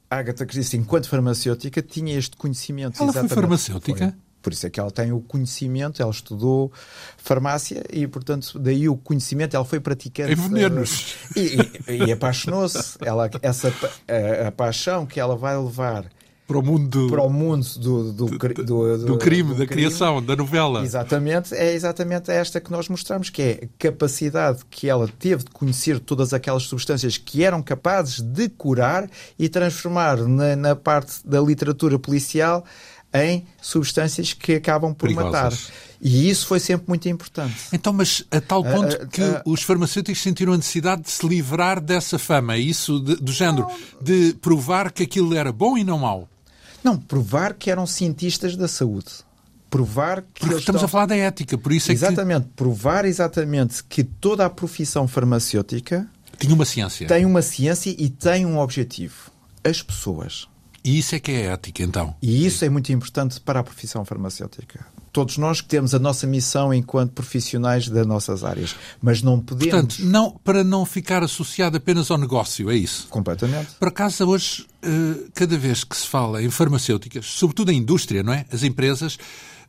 [0.10, 3.02] a Agatha Christie, enquanto farmacêutica, tinha este conhecimento.
[3.02, 4.12] Ela foi farmacêutica?
[4.12, 4.29] Foi.
[4.42, 6.72] Por isso é que ela tem o conhecimento, ela estudou
[7.18, 10.32] farmácia e, portanto, daí o conhecimento, ela foi praticante.
[10.32, 11.16] Em venenos.
[11.36, 12.98] Uh, e, e, e apaixonou-se.
[13.02, 13.74] Ela, essa,
[14.08, 16.10] a, a, paixão que ela vai levar
[16.50, 19.68] para o mundo, para o mundo do, do, do, do, do crime, da crime.
[19.68, 20.84] criação, da novela.
[20.84, 25.52] Exatamente, é exatamente esta que nós mostramos, que é a capacidade que ela teve de
[25.52, 31.40] conhecer todas aquelas substâncias que eram capazes de curar e transformar na, na parte da
[31.40, 32.66] literatura policial
[33.14, 35.34] em substâncias que acabam por Perigosas.
[35.34, 35.54] matar.
[36.02, 37.56] E isso foi sempre muito importante.
[37.74, 41.12] Então, mas a tal ponto uh, uh, que uh, os farmacêuticos sentiram a necessidade de
[41.12, 45.52] se livrar dessa fama, é isso de, do género, não, de provar que aquilo era
[45.52, 46.30] bom e não mau?
[46.84, 49.12] Não, provar que eram cientistas da saúde.
[49.70, 50.40] Provar que.
[50.40, 50.86] Porque estamos estão...
[50.86, 52.54] a falar da ética, por isso é exatamente, que.
[52.56, 56.08] provar exatamente que toda a profissão farmacêutica.
[56.38, 57.08] Tinha uma ciência.
[57.08, 59.32] Tem uma ciência e tem um objetivo.
[59.64, 60.48] As pessoas.
[60.84, 62.16] E isso é que é ética, então.
[62.22, 64.86] E isso é muito importante para a profissão farmacêutica.
[65.12, 69.74] Todos nós que temos a nossa missão enquanto profissionais das nossas áreas, mas não podemos.
[69.74, 73.08] Portanto, não, para não ficar associado apenas ao negócio, é isso?
[73.10, 73.72] Completamente.
[73.80, 78.34] Por acaso, hoje, eh, cada vez que se fala em farmacêuticas, sobretudo a indústria, não
[78.34, 78.46] é?
[78.52, 79.18] As empresas,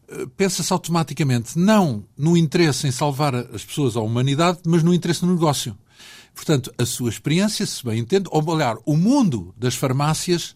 [0.09, 4.93] eh, pensa-se automaticamente não no interesse em salvar as pessoas ou a humanidade, mas no
[4.93, 5.77] interesse no negócio.
[6.35, 10.55] Portanto, a sua experiência, se bem entendo, ou melhor, o mundo das farmácias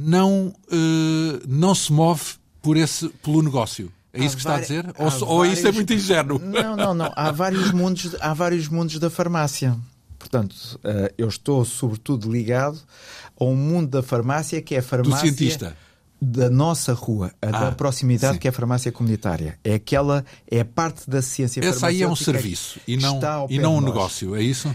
[0.00, 2.22] não, uh, não se move
[2.62, 3.92] por esse, pelo negócio.
[4.12, 4.86] É isso que está a dizer?
[4.96, 5.22] Ou, vários...
[5.22, 6.38] ou isso é muito ingênuo?
[6.38, 7.12] Não, não, não.
[7.16, 9.76] Há vários mundos, há vários mundos da farmácia.
[10.18, 12.78] Portanto, uh, eu estou sobretudo ligado
[13.38, 15.30] a um mundo da farmácia que é a farmácia.
[15.30, 15.76] Do cientista
[16.20, 18.40] da nossa rua, a ah, da proximidade, sim.
[18.40, 19.56] que é a farmácia comunitária.
[19.62, 23.58] É aquela, é a parte da ciência Essa aí é um serviço e não, e
[23.58, 24.74] não um negócio, é isso?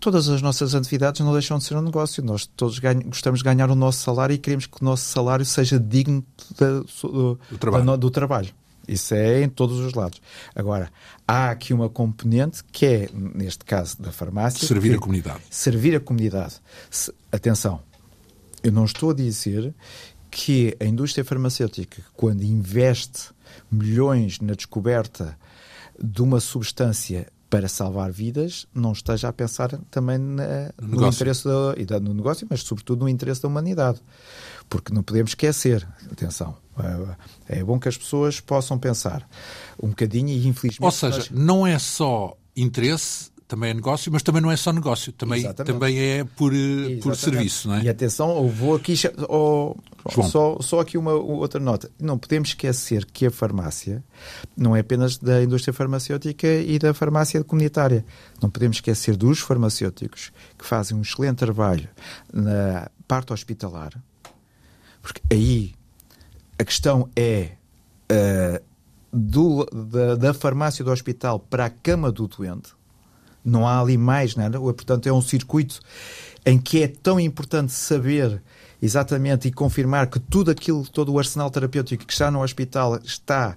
[0.00, 2.22] Todas as nossas atividades não deixam de ser um negócio.
[2.22, 5.78] Nós todos gostamos de ganhar o nosso salário e queremos que o nosso salário seja
[5.78, 7.96] digno de, do, do, trabalho.
[7.96, 8.54] do trabalho.
[8.86, 10.20] Isso é em todos os lados.
[10.54, 10.90] Agora,
[11.26, 14.66] há aqui uma componente que é, neste caso da farmácia.
[14.66, 15.40] Servir a é comunidade.
[15.50, 16.60] Servir a comunidade.
[16.90, 17.80] Se, atenção,
[18.62, 19.74] eu não estou a dizer
[20.30, 23.30] que a indústria farmacêutica, quando investe
[23.70, 25.38] milhões na descoberta
[26.02, 31.44] de uma substância para salvar vidas, não esteja a pensar também na, no, no interesse
[31.86, 34.00] da, no negócio, mas sobretudo no interesse da humanidade.
[34.68, 36.56] Porque não podemos esquecer, atenção,
[37.48, 39.28] é, é bom que as pessoas possam pensar
[39.80, 40.84] um bocadinho e infelizmente.
[40.84, 41.30] Ou seja, nós...
[41.30, 45.96] não é só interesse, também é negócio, mas também não é só negócio, também, também
[45.96, 47.84] é por, eh, por serviço, não é?
[47.84, 48.94] E atenção, eu vou aqui
[49.28, 49.76] oh,
[50.28, 51.88] só, só aqui uma outra nota.
[52.00, 54.02] Não podemos esquecer que a farmácia
[54.56, 58.04] não é apenas da indústria farmacêutica e da farmácia comunitária.
[58.42, 61.88] Não podemos esquecer dos farmacêuticos que fazem um excelente trabalho
[62.32, 63.92] na parte hospitalar,
[65.00, 65.74] porque aí
[66.58, 67.52] a questão é
[68.10, 68.60] uh,
[69.12, 72.72] do, da, da farmácia do hospital para a cama do doente
[73.44, 74.58] não há ali mais nada.
[74.58, 75.80] Portanto, é um circuito
[76.46, 78.42] em que é tão importante saber
[78.80, 83.56] exatamente e confirmar que tudo aquilo, todo o arsenal terapêutico que está no hospital está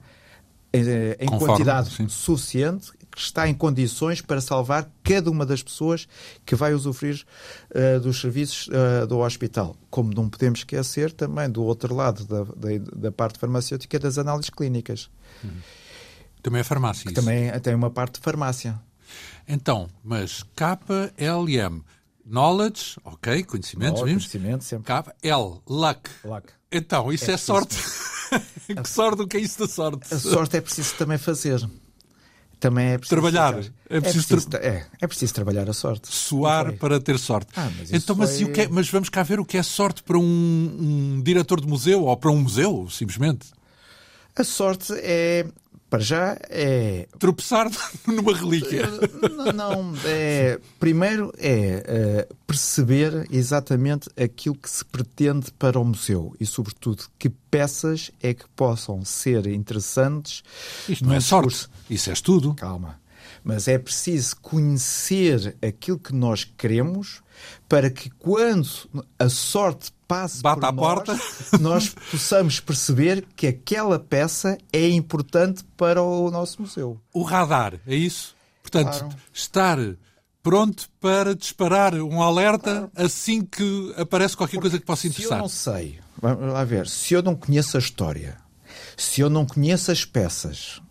[0.71, 2.07] eh, em Conforme, quantidade sim.
[2.07, 6.07] suficiente, que está em condições para salvar cada uma das pessoas
[6.45, 7.25] que vai usufruir
[7.71, 9.75] uh, dos serviços uh, do hospital.
[9.89, 14.51] Como não podemos esquecer também do outro lado da, da, da parte farmacêutica das análises
[14.51, 15.09] clínicas.
[15.43, 15.49] Uhum.
[16.43, 17.11] Também é farmácia.
[17.11, 18.79] Também tem uma parte de farmácia.
[19.47, 21.81] Então, mas KLM,
[22.25, 24.27] knowledge, ok, conhecimentos, vimos?
[24.27, 24.85] Conhecimento, sempre.
[24.85, 26.09] K, L, luck.
[26.23, 26.47] luck.
[26.71, 27.77] Então, isso é, é sorte.
[28.67, 30.13] que sorte, o que é isso da sorte?
[30.13, 31.67] A sorte é preciso também fazer.
[32.59, 33.53] Também é preciso trabalhar.
[33.53, 34.59] É preciso, é preciso, tra...
[34.59, 36.07] é, é preciso trabalhar a sorte.
[36.13, 37.51] Suar para ter sorte.
[37.55, 38.45] Ah, mas então, mas, foi...
[38.45, 41.61] o que é, mas vamos cá ver o que é sorte para um, um diretor
[41.61, 43.47] de museu ou para um museu, simplesmente.
[44.35, 45.45] A sorte é
[45.89, 47.07] para já é.
[47.17, 47.69] Tropeçar
[48.05, 48.87] numa relíquia.
[49.53, 56.35] Não, não é, primeiro é uh, perceber exatamente aquilo que se pretende para o museu
[56.39, 60.43] e, sobretudo, que peças é que possam ser interessantes.
[60.87, 62.53] Isto não é sorte, isso é estudo.
[62.55, 62.99] Calma.
[63.47, 67.21] Mas é preciso conhecer aquilo que nós queremos
[67.69, 68.67] para que, quando
[69.17, 71.19] a sorte passe Bata por à nós, porta.
[71.57, 76.99] nós possamos perceber que aquela peça é importante para o nosso museu.
[77.13, 78.35] O radar, é isso?
[78.61, 79.15] Portanto, claro.
[79.33, 79.77] estar
[80.43, 82.91] pronto para disparar um alerta claro.
[82.97, 85.29] assim que aparece qualquer Porque coisa que possa interessar.
[85.29, 88.37] Se eu não sei, vamos lá ver, se eu não conheço a história,
[88.97, 90.81] se eu não conheço as peças,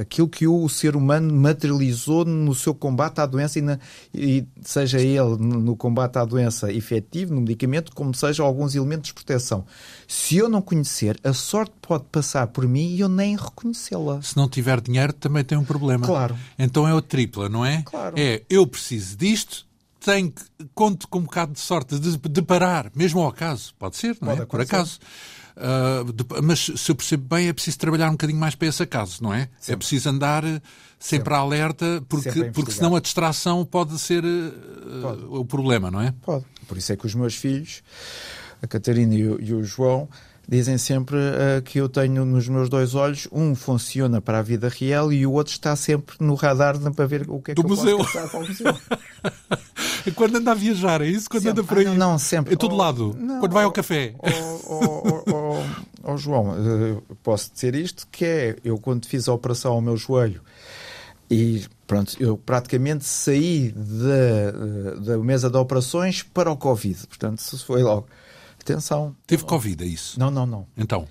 [0.00, 3.78] aquilo que o ser humano materializou no seu combate à doença, e, na,
[4.12, 9.14] e, seja ele no combate à doença efetivo, no medicamento, como seja alguns elementos de
[9.14, 9.64] proteção.
[10.08, 14.20] Se eu não conhecer, a sorte pode passar por mim e eu nem reconhecê-la.
[14.22, 16.06] Se não tiver dinheiro, também tem um problema.
[16.06, 16.36] Claro.
[16.58, 17.82] Então é o tripla, não é?
[17.82, 18.14] Claro.
[18.18, 19.66] É eu preciso disto,
[20.04, 20.32] tem,
[20.74, 24.36] conto com um bocado de sorte de deparar, mesmo ao acaso, pode ser, não é?
[24.36, 24.76] Pode Por acontecer.
[24.76, 24.98] acaso.
[25.56, 28.82] Uh, de- mas se eu percebo bem, é preciso trabalhar um bocadinho mais para esse
[28.82, 29.48] acaso, não é?
[29.68, 30.60] É preciso andar eh,
[30.98, 36.00] sempre à alerta, porque, Sempre porque senão a distração pode ser eh, o problema, não
[36.00, 36.12] é?
[36.22, 36.44] Pode.
[36.66, 37.82] Por isso é que os meus filhos,
[38.60, 40.08] a Catarina e o, e o João,
[40.48, 44.68] dizem sempre eh, que eu tenho nos meus dois olhos, um funciona para a vida
[44.68, 47.68] real e o outro está sempre no radar para ver o que é Do que
[47.68, 47.90] museu.
[47.90, 48.76] eu posso para o museu.
[50.14, 51.28] Quando anda a viajar, é isso?
[51.30, 51.60] Quando Sempre.
[51.60, 51.86] anda por aí?
[51.86, 52.52] Ah, não, não, sempre.
[52.52, 53.16] Em todo lado?
[53.18, 54.14] não, Quando vai ao café?
[56.02, 59.96] Ó João, eh, posso dizer isto, que é, eu quando fiz a operação ao meu
[59.96, 60.42] joelho
[61.30, 67.06] e pronto, eu praticamente saí da, eh, da mesa de operações para o Covid.
[67.06, 68.06] Portanto, isso foi logo.
[68.64, 69.14] Atenção.
[69.26, 70.18] Teve Covid, é isso?
[70.18, 70.66] Não, não, não.
[70.76, 71.06] Então.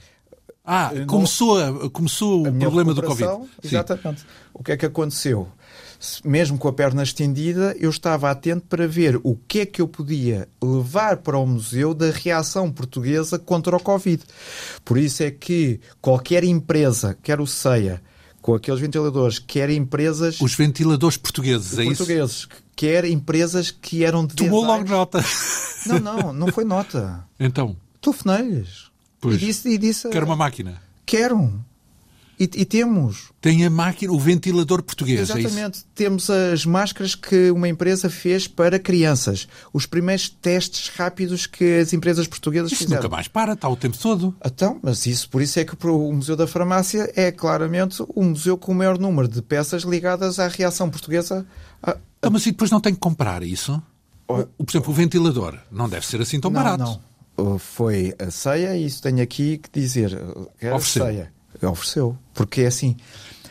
[0.65, 3.29] Ah, não- começou, a- começou A o problema do Covid.
[3.61, 3.67] Sim.
[3.67, 4.25] Exatamente.
[4.53, 5.47] O que é que aconteceu?
[6.23, 9.87] Mesmo com a perna estendida, eu estava atento para ver o que é que eu
[9.87, 14.21] podia levar para o museu da reação portuguesa contra o Covid.
[14.83, 18.01] Por isso é que qualquer empresa, quer o CEIA,
[18.41, 21.95] com aqueles ventiladores, quer empresas Os ventiladores portugueses, é isso?
[21.97, 25.23] portugueses, quer empresas que eram de Tomou logo nota.
[25.85, 27.23] Não, não, não foi nota.
[27.39, 28.91] Então, Telefonei-lhes.
[29.21, 29.35] Pois.
[29.41, 30.81] E disse, e disse quero uma máquina.
[31.05, 31.63] quero.
[32.39, 33.29] E, e temos.
[33.39, 35.39] Tem a máquina, o ventilador português, é?
[35.39, 35.85] Exatamente.
[35.93, 39.47] Temos as máscaras que uma empresa fez para crianças.
[39.71, 43.03] Os primeiros testes rápidos que as empresas portuguesas Isso fizeram.
[43.03, 44.35] nunca mais para, está o tempo todo.
[44.43, 48.57] Então, mas isso, por isso é que o Museu da Farmácia é claramente o museu
[48.57, 51.45] com o maior número de peças ligadas à reação portuguesa.
[51.83, 53.81] a- Ah, mas e depois não tem que comprar isso?
[54.27, 54.45] Oh.
[54.57, 56.99] O, por exemplo, o ventilador não deve ser assim tão não, barato.
[57.35, 57.59] não.
[57.59, 60.13] Foi a ceia e isso tenho aqui que dizer.
[60.73, 61.05] Ofereceu.
[61.05, 61.33] ceia.
[61.61, 62.17] Ofereceu.
[62.33, 62.95] Porque é assim.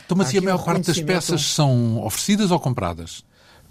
[0.04, 3.24] Então, mas e a maior parte das peças são oferecidas ou compradas?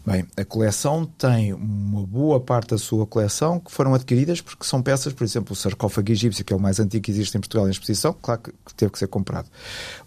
[0.03, 4.81] Bem, a coleção tem uma boa parte da sua coleção que foram adquiridas porque são
[4.81, 7.67] peças, por exemplo, o sarcófago egípcio, que é o mais antigo que existe em Portugal
[7.67, 9.47] em exposição, claro que que teve que ser comprado.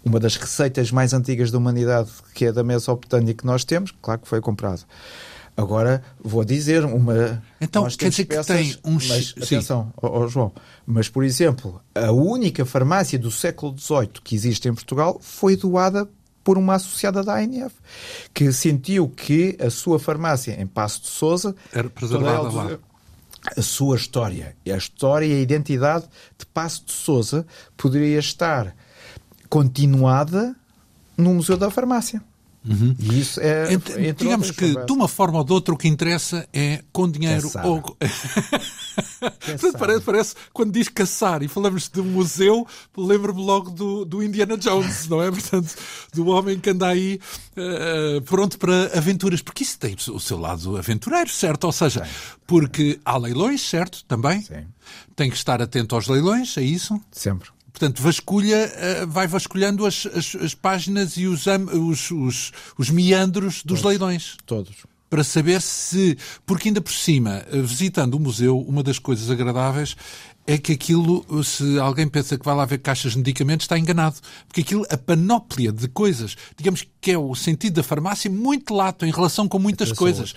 [0.03, 4.19] Uma das receitas mais antigas da humanidade, que é da Mesopotâmia que nós temos, claro
[4.19, 4.83] que foi comprado.
[5.57, 7.41] Agora, vou dizer uma...
[7.61, 10.51] Então, quer dizer que tem um Mas, atenção, ó- ó, João,
[10.85, 16.09] mas, por exemplo, a única farmácia do século XVIII que existe em Portugal foi doada
[16.43, 17.73] por uma associada da ANF,
[18.33, 22.77] que sentiu que a sua farmácia em Passo de Souza Era preservada lá.
[23.57, 26.05] a sua história, e a história e a identidade
[26.37, 28.75] de Passo de Souza poderia estar
[29.49, 30.53] continuada
[31.17, 32.21] no Museu da Farmácia.
[32.99, 35.87] E isso é, Ent- digamos que, foi- de uma forma ou de outra, o que
[35.87, 37.43] interessa é com dinheiro.
[37.43, 37.65] Caçar.
[37.67, 37.97] Ou...
[39.77, 44.57] Parece, parece, quando diz caçar e falamos de um museu, lembro-me logo do, do Indiana
[44.57, 45.29] Jones, não é?
[45.31, 45.75] Portanto,
[46.13, 47.19] do homem que anda aí
[47.55, 49.41] eh, pronto para aventuras.
[49.41, 51.65] Porque isso tem o seu lado aventureiro, certo?
[51.65, 52.07] Ou seja,
[52.47, 54.03] porque há leilões, certo?
[54.05, 54.41] Também.
[54.41, 54.65] Sim.
[55.15, 56.99] Tem que estar atento aos leilões, é isso?
[57.11, 57.49] Sempre.
[57.75, 63.63] Portanto, vasculha, eh, vai vasculhando as, as, as páginas e os, os, os, os meandros
[63.65, 64.73] dos leilões Todos.
[65.09, 66.17] para saber se.
[66.45, 69.97] Porque, ainda por cima, eh, visitando o museu, uma das coisas agradáveis
[70.47, 74.15] é que aquilo, se alguém pensa que vai lá ver caixas de medicamentos, está enganado.
[74.47, 79.05] Porque aquilo, a panóplia de coisas, digamos que é o sentido da farmácia muito lato
[79.05, 80.33] em relação com muitas coisas.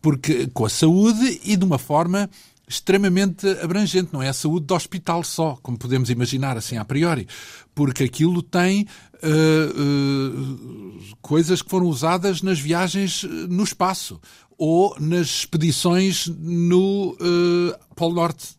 [0.00, 2.30] Porque com a saúde e de uma forma
[2.68, 7.28] extremamente abrangente, não é a saúde do hospital só, como podemos imaginar assim a priori,
[7.74, 8.86] porque aquilo tem
[9.22, 14.20] eh, eh, coisas que foram usadas nas viagens eh, no espaço
[14.58, 18.56] ou nas expedições no eh, Polo Norte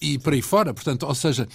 [0.00, 0.72] e por aí fora.
[0.72, 1.48] Portanto, ou seja,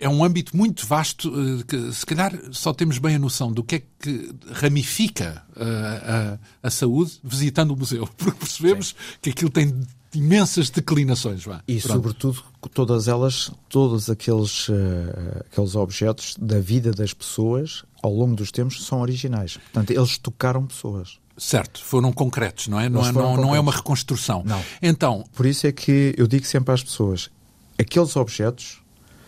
[0.00, 1.30] é um âmbito muito vasto
[1.68, 6.68] que se calhar só temos bem a noção do que é que ramifica eh, a,
[6.68, 9.78] a saúde visitando o museu, porque percebemos que aquilo tem
[10.14, 11.44] imensas declinações.
[11.44, 11.62] Vá.
[11.66, 11.92] E, Pronto.
[11.94, 12.44] sobretudo,
[12.74, 18.84] todas elas, todos aqueles, eh, aqueles objetos da vida das pessoas ao longo dos tempos
[18.84, 19.56] são originais.
[19.56, 21.18] Portanto, eles tocaram pessoas.
[21.36, 22.88] Certo, foram concretos, não é?
[22.88, 23.60] Não, é, não, não é concretos.
[23.60, 24.42] uma reconstrução.
[24.44, 24.62] Não.
[24.82, 27.30] Então, Por isso é que eu digo sempre às pessoas:
[27.78, 28.82] aqueles objetos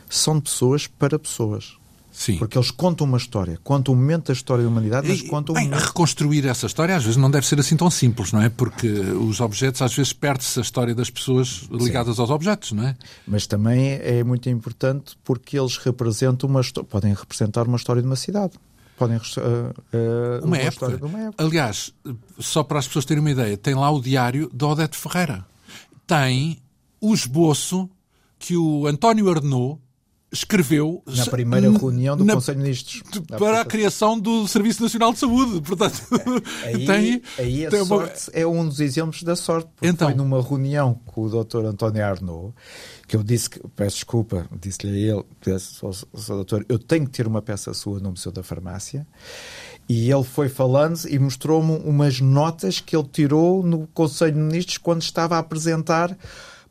[0.08, 1.74] são de pessoas para pessoas.
[2.12, 2.36] Sim.
[2.36, 5.68] Porque eles contam uma história, contam um momento da história da humanidade, mas contam bem,
[5.68, 8.48] um reconstruir essa história às vezes não deve ser assim tão simples, não é?
[8.48, 12.94] Porque os objetos, às vezes, perde-se a história das pessoas ligadas aos objetos, não é?
[13.26, 18.16] Mas também é muito importante porque eles representam uma podem representar uma história de uma
[18.16, 18.52] cidade.
[18.96, 19.20] Podem ah,
[19.92, 20.68] ah, Uma, época.
[20.68, 21.44] história de uma época.
[21.44, 21.92] Aliás,
[22.38, 25.44] só para as pessoas terem uma ideia, tem lá o diário de Odete Ferreira.
[26.06, 26.58] Tem
[27.00, 27.88] o esboço
[28.38, 29.80] que o António Arnaud
[30.32, 33.02] escreveu na primeira reunião do na, Conselho de Ministros
[33.38, 35.60] para a criação do Serviço Nacional de Saúde.
[35.60, 36.02] Portanto,
[36.64, 38.40] aí, tem, aí a tem sorte uma...
[38.40, 39.68] é um dos exemplos da sorte.
[39.82, 41.66] Então, foi numa reunião com o Dr.
[41.66, 42.54] António Arnaud
[43.06, 45.92] que eu disse que, peço desculpa, disse-lhe a ele, disse, ao
[46.36, 49.06] doutor, eu tenho que ter uma peça sua no Museu da Farmácia.
[49.86, 54.78] E ele foi falando e mostrou-me umas notas que ele tirou no Conselho de Ministros
[54.78, 56.16] quando estava a apresentar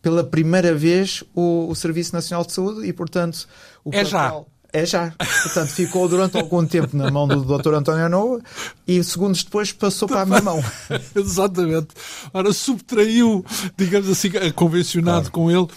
[0.01, 3.47] pela primeira vez o, o Serviço Nacional de Saúde e, portanto,
[3.85, 4.09] o é papel...
[4.09, 4.43] já.
[4.73, 5.13] É já.
[5.43, 7.73] Portanto, ficou durante algum tempo na mão do Dr.
[7.73, 8.41] António Anoa
[8.87, 10.63] e segundos depois passou para a minha mão.
[11.13, 11.89] Exatamente.
[12.33, 13.45] Ora, subtraiu,
[13.77, 15.31] digamos assim, convencionado claro.
[15.31, 15.67] com ele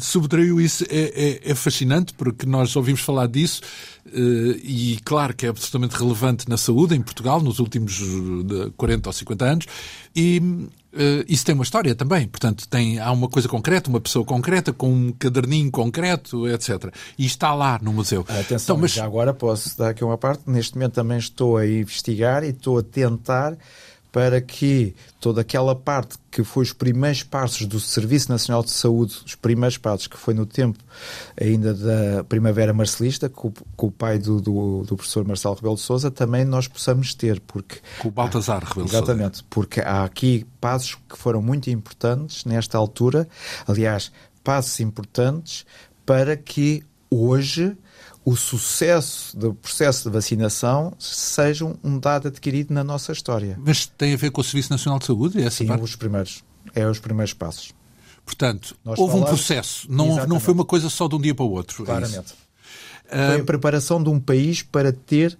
[0.00, 3.60] subtraiu isso é, é, é, fascinante porque nós ouvimos falar disso
[4.06, 8.00] uh, e claro que é absolutamente relevante na saúde em Portugal nos últimos
[8.76, 9.66] 40 ou 50 anos
[10.16, 10.40] e
[11.28, 14.92] isso tem uma história também, portanto tem, há uma coisa concreta, uma pessoa concreta com
[14.92, 16.92] um caderninho concreto, etc.
[17.18, 18.20] E está lá no museu.
[18.28, 18.92] Atenção, então, mas...
[18.92, 22.78] já agora posso dar aqui uma parte, neste momento também estou a investigar e estou
[22.78, 23.56] a tentar
[24.12, 29.16] para que toda aquela parte que foi os primeiros passos do Serviço Nacional de Saúde,
[29.24, 30.78] os primeiros passos que foi no tempo
[31.40, 35.80] ainda da Primavera Marcelista, com, com o pai do, do, do, professor Marcelo Rebelo de
[35.80, 37.80] Sousa, também nós possamos ter, porque...
[37.98, 42.76] Com o Baltazar Rebelo de Exatamente, porque há aqui passos que foram muito importantes nesta
[42.76, 43.26] altura,
[43.66, 44.12] aliás,
[44.44, 45.64] passos importantes
[46.04, 47.76] para que hoje
[48.24, 53.58] o sucesso do processo de vacinação seja um dado adquirido na nossa história.
[53.64, 55.40] Mas tem a ver com o Serviço Nacional de Saúde?
[55.40, 55.82] Essa Sim, parte?
[55.82, 56.44] os primeiros.
[56.74, 57.72] É os primeiros passos.
[58.24, 59.30] Portanto, Nós houve falamos...
[59.30, 61.82] um processo, não, não foi uma coisa só de um dia para o outro.
[61.82, 62.34] É Claramente.
[63.08, 65.36] É foi a preparação de um país para ter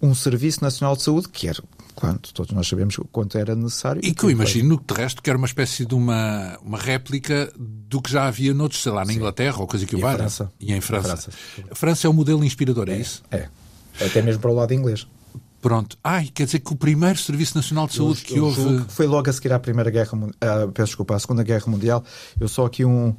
[0.00, 1.62] um Serviço Nacional de Saúde, que era
[1.94, 4.00] Claro, todos nós sabemos quanto era necessário.
[4.04, 8.00] E, que eu imagino, de resto, que era uma espécie de uma, uma réplica do
[8.00, 9.18] que já havia noutros, sei lá, na Sim.
[9.18, 10.18] Inglaterra ou coisa que o valha.
[10.18, 10.52] França.
[10.58, 11.08] E em França.
[11.08, 11.30] França.
[11.70, 13.22] A França é o modelo inspirador, é, é isso?
[13.30, 13.48] É.
[14.00, 15.06] Até mesmo para o lado inglês.
[15.62, 15.96] Pronto.
[16.02, 18.84] Ai, quer dizer que o primeiro Serviço Nacional de Saúde eu, que eu houve.
[18.88, 22.04] Foi logo a seguir à Primeira Guerra uh, peço desculpa, à Segunda Guerra Mundial.
[22.40, 23.14] Eu só aqui um.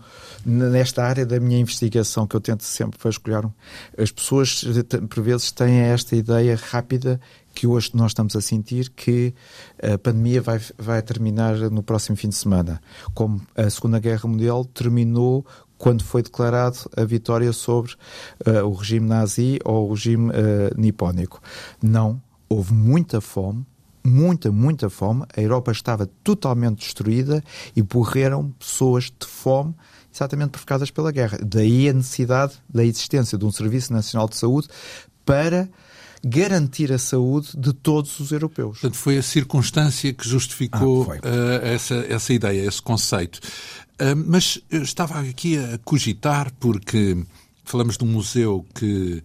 [0.45, 3.49] Nesta área da minha investigação, que eu tento sempre vasculhar,
[3.97, 4.61] as pessoas
[5.09, 7.17] por vezes têm esta ideia rápida
[7.55, 9.33] que hoje nós estamos a sentir que
[9.81, 12.81] a pandemia vai, vai terminar no próximo fim de semana.
[13.13, 15.45] Como a Segunda Guerra Mundial terminou
[15.77, 17.93] quando foi declarado a vitória sobre
[18.45, 20.33] uh, o regime nazi ou o regime uh,
[20.77, 21.41] nipónico.
[21.81, 22.21] Não,
[22.53, 23.65] houve muita fome,
[24.03, 25.25] muita, muita fome.
[25.35, 27.43] A Europa estava totalmente destruída
[27.75, 29.73] e morreram pessoas de fome
[30.13, 31.39] exatamente provocadas pela guerra.
[31.43, 34.67] Daí a necessidade da existência de um Serviço Nacional de Saúde
[35.25, 35.67] para
[36.23, 38.79] garantir a saúde de todos os europeus.
[38.79, 43.39] Portanto, foi a circunstância que justificou ah, uh, essa, essa ideia, esse conceito.
[43.99, 47.25] Uh, mas eu estava aqui a cogitar, porque
[47.65, 49.21] falamos de um museu que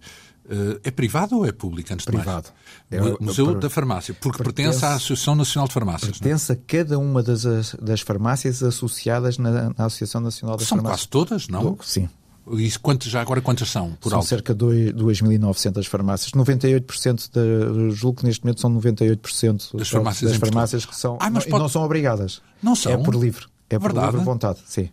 [0.83, 2.47] é privado ou é público, antes privado.
[2.89, 3.11] de mais?
[3.11, 6.17] É, museu da Farmácia, porque pertence, pertence, à Associação Nacional de Farmácias.
[6.17, 6.59] Pertence não?
[6.59, 11.01] a cada uma das, das farmácias associadas na, na Associação Nacional das São Farmácias.
[11.01, 11.77] São quase todas, não?
[11.81, 12.09] Sim.
[12.51, 13.91] E quantos, já agora quantas são?
[14.01, 14.27] Por são alto?
[14.27, 16.31] cerca de 2.900 farmácias.
[16.31, 21.17] 98% de, julgo que neste momento são 98% das farmácias, das farmácias que são.
[21.19, 21.61] Ah, mas não, pode...
[21.63, 22.41] não são obrigadas.
[22.63, 22.91] Não são?
[22.93, 23.45] É por livre.
[23.69, 24.13] É por Verdade?
[24.13, 24.89] livre vontade, sim.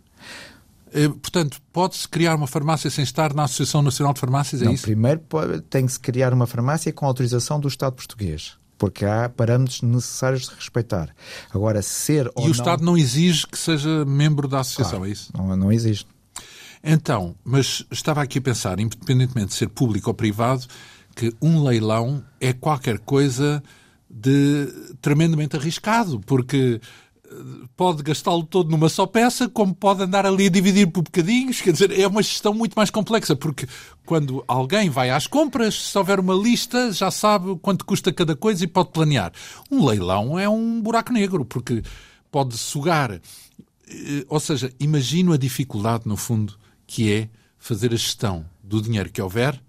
[0.92, 4.72] É, portanto, pode-se criar uma farmácia sem estar na Associação Nacional de Farmácias, é não,
[4.72, 4.84] isso?
[4.84, 5.22] Primeiro
[5.68, 10.48] tem que se criar uma farmácia com autorização do Estado português porque há parâmetros necessários
[10.48, 11.08] de respeitar.
[11.50, 12.52] Agora, ser ou E o não...
[12.52, 15.32] Estado não exige que seja membro da associação, claro, é isso?
[15.34, 16.04] Não, não exige.
[16.84, 20.66] Então, mas estava aqui a pensar, independentemente de ser público ou privado,
[21.14, 23.62] que um leilão é qualquer coisa
[24.08, 24.66] de
[25.00, 26.84] tremendamente arriscado, porque eh,
[27.76, 31.60] pode gastá-lo todo numa só peça, como pode andar ali a dividir por bocadinhos.
[31.60, 33.66] Quer dizer, é uma gestão muito mais complexa, porque
[34.04, 38.64] quando alguém vai às compras, se houver uma lista, já sabe quanto custa cada coisa
[38.64, 39.32] e pode planear.
[39.70, 41.82] Um leilão é um buraco negro, porque
[42.30, 43.12] pode sugar.
[43.12, 46.54] Eh, ou seja, imagino a dificuldade, no fundo,
[46.86, 49.60] que é fazer a gestão do dinheiro que houver.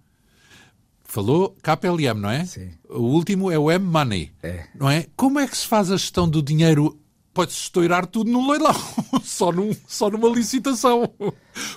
[1.04, 2.46] Falou KPLM, não é?
[2.46, 2.70] Sim.
[2.90, 4.32] O último é o M-Money.
[4.44, 4.68] É.
[4.76, 5.08] Não é?
[5.16, 7.00] Como é que se faz a gestão do dinheiro?
[7.38, 8.74] Pode-se estourar tudo num leilão,
[9.24, 11.08] só, num, só numa licitação.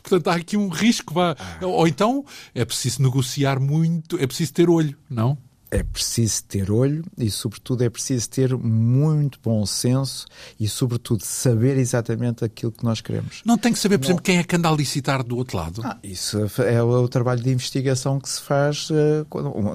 [0.02, 1.12] Portanto, há aqui um risco.
[1.12, 1.36] Vá.
[1.38, 1.66] Ah.
[1.66, 5.36] Ou então é preciso negociar muito, é preciso ter olho, não?
[5.70, 10.26] É preciso ter olho e, sobretudo, é preciso ter muito bom senso
[10.58, 13.42] e, sobretudo, saber exatamente aquilo que nós queremos.
[13.44, 14.08] Não tem que saber, por não...
[14.08, 15.82] exemplo, quem é que anda a licitar do outro lado?
[15.84, 18.88] Ah, isso é o trabalho de investigação que se faz.
[18.90, 19.24] Eh,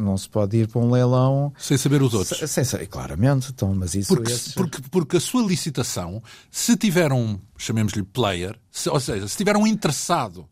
[0.02, 1.54] não se pode ir para um leilão.
[1.58, 2.38] Sem saber os outros.
[2.50, 4.14] Sem, sem, claramente, então, mas isso.
[4.14, 4.54] Porque, esses...
[4.54, 6.22] porque, porque a sua licitação,
[6.52, 10.48] se tiver um, chamemos-lhe player, se, ou seja, se tiver um interessado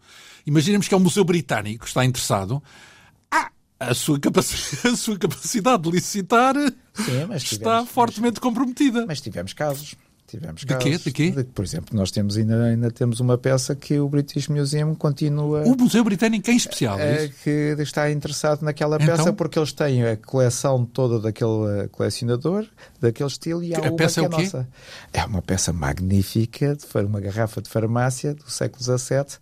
[0.45, 2.61] Imaginemos que é um museu britânico que está interessado.
[3.89, 6.55] A sua, capacidade, a sua capacidade de licitar
[6.93, 9.05] Sim, está tivemos, fortemente mas, comprometida.
[9.05, 9.95] Mas tivemos casos.
[10.27, 10.83] Tivemos de casos.
[10.83, 10.97] Quê?
[10.97, 11.31] De quê?
[11.31, 15.61] De, por exemplo, nós temos ainda, ainda temos uma peça que o British Museum continua.
[15.63, 19.35] O Museu Britânico em especial, é, é Que está interessado naquela peça então?
[19.35, 22.65] porque eles têm a coleção toda daquele eh, colecionador,
[22.99, 24.67] daquele estilo, e há a uma peça que é, é nossa.
[25.13, 29.37] É uma peça magnífica, de uma garrafa de farmácia do século XVII,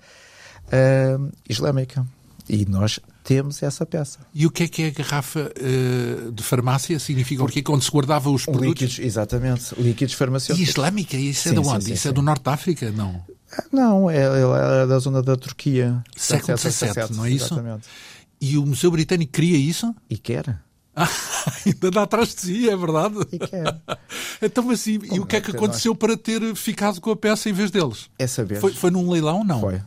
[0.68, 2.06] uh, islâmica.
[2.50, 4.20] E nós temos essa peça.
[4.34, 6.98] E o que é que é a garrafa uh, de farmácia?
[7.00, 7.72] Significa Porque, o quê?
[7.72, 8.68] Onde se guardava os produtos?
[8.68, 9.76] Líquidos, exatamente.
[9.80, 10.68] Líquidos farmacêuticos.
[10.68, 11.18] E islâmica?
[11.18, 11.84] Isso é sim, de onde?
[11.84, 12.92] Sim, sim, Isso é do Norte da África?
[12.92, 13.24] Não.
[13.52, 16.04] Ah, não, é, é da zona da Turquia.
[16.16, 17.54] Século XVII, não é isso?
[17.54, 17.88] Exatamente.
[18.40, 19.94] E o Museu Britânico cria isso?
[20.10, 20.60] E quer.
[20.96, 21.08] Ah,
[21.66, 23.16] ainda dá atrás de si, é verdade?
[23.32, 23.82] E quer.
[24.42, 26.00] então, mas e, e o que é que aconteceu nós...
[26.00, 28.10] para ter ficado com a peça em vez deles?
[28.18, 28.60] É saber.
[28.60, 29.62] Foi, foi num leilão, não?
[29.62, 29.82] Foi.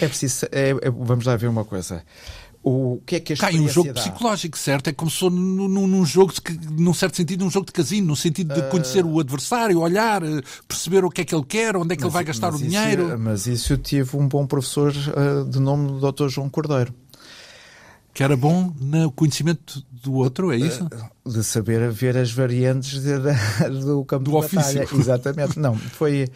[0.00, 0.46] É preciso.
[0.50, 2.02] É, é, vamos lá ver uma coisa
[2.68, 4.00] o que é que a Cai um jogo dá?
[4.00, 4.88] psicológico, certo?
[4.88, 8.06] É como se fosse num, num jogo, de, num certo sentido, um jogo de casino,
[8.06, 9.08] no sentido de conhecer uh...
[9.10, 12.08] o adversário, olhar, eh, perceber o que é que ele quer, onde é que mas,
[12.08, 13.08] ele vai gastar o dinheiro.
[13.08, 16.28] Isso, mas isso eu tive um bom professor uh, de nome Dr.
[16.28, 16.94] João Cordeiro.
[18.14, 20.84] Que era bom no conhecimento do outro, é isso?
[21.24, 24.80] Uh, de saber ver as variantes de, de, do campo do de ofício.
[24.80, 25.00] batalha.
[25.00, 25.58] Exatamente.
[25.58, 26.28] Não, foi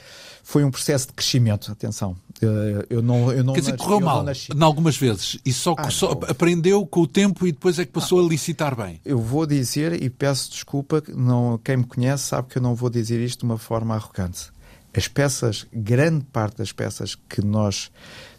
[0.52, 2.14] foi um processo de crescimento, atenção.
[2.42, 5.90] Eh, eu não, eu não Quer dizer, correu mal, em algumas vezes, e só, ah,
[5.90, 9.00] só aprendeu com o tempo e depois é que passou ah, a licitar bem.
[9.02, 12.90] Eu vou dizer, e peço desculpa, não, quem me conhece sabe que eu não vou
[12.90, 14.50] dizer isto de uma forma arrogante.
[14.94, 17.90] As peças, grande parte das peças que nós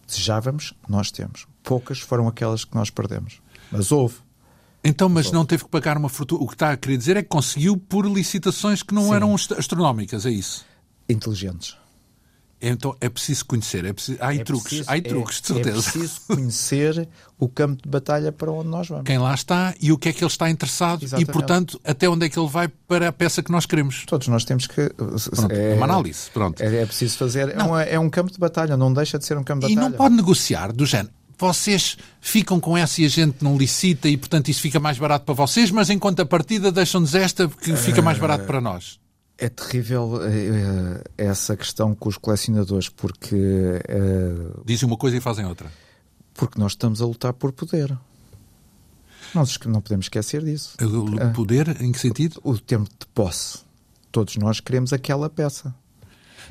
[0.06, 1.48] desejávamos, nós temos.
[1.64, 3.42] Poucas foram aquelas que nós perdemos.
[3.72, 4.18] Mas houve.
[4.84, 6.44] Então, mas não teve que pagar uma fortuna.
[6.44, 9.16] O que está a querer dizer é que conseguiu por licitações que não Sim.
[9.16, 10.64] eram astronómicas, é isso?
[11.10, 11.82] Inteligentes.
[12.66, 15.70] Então é preciso conhecer, é preciso, há é truques, preciso, há truques, de certeza.
[15.78, 19.04] É preciso conhecer o campo de batalha para onde nós vamos.
[19.04, 21.30] Quem lá está e o que é que ele está interessado Exatamente.
[21.30, 24.06] e, portanto, até onde é que ele vai para a peça que nós queremos.
[24.06, 24.90] Todos nós temos que.
[24.90, 26.64] Pronto, é, uma análise, pronto.
[26.64, 27.50] É, é preciso fazer.
[27.50, 29.88] É um, é um, campo de batalha, não deixa de ser um campo de batalha.
[29.88, 31.14] E não pode negociar do género.
[31.38, 35.26] Vocês ficam com essa e a gente não licita e, portanto, isso fica mais barato
[35.26, 39.03] para vocês, mas enquanto a partida deixam-nos esta porque fica mais barato para nós.
[39.38, 43.36] É terrível uh, essa questão com os colecionadores, porque.
[43.36, 45.72] Uh, Dizem uma coisa e fazem outra.
[46.34, 47.98] Porque nós estamos a lutar por poder.
[49.34, 50.76] Nós não podemos esquecer disso.
[50.80, 52.40] O poder, em que sentido?
[52.44, 53.60] O tempo de posse.
[54.12, 55.74] Todos nós queremos aquela peça.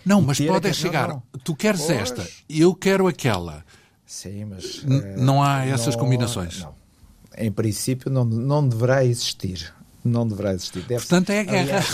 [0.04, 1.08] Não, mas pode é chegar.
[1.08, 1.40] Não, não.
[1.44, 1.90] Tu queres pois.
[1.90, 3.64] esta, eu quero aquela.
[4.04, 4.82] Sim, mas.
[4.84, 6.60] N não há essas não, combinações.
[6.60, 6.74] Não.
[7.38, 9.72] Em princípio, não, não deverá existir
[10.04, 10.80] não deverá existir.
[10.80, 11.84] Deve Portanto, é a guerra.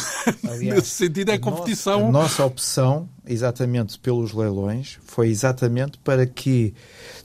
[0.45, 2.01] Aliás, Nesse sentido, é a competição.
[2.01, 6.75] Nossa, a nossa opção, exatamente pelos leilões, foi exatamente para que,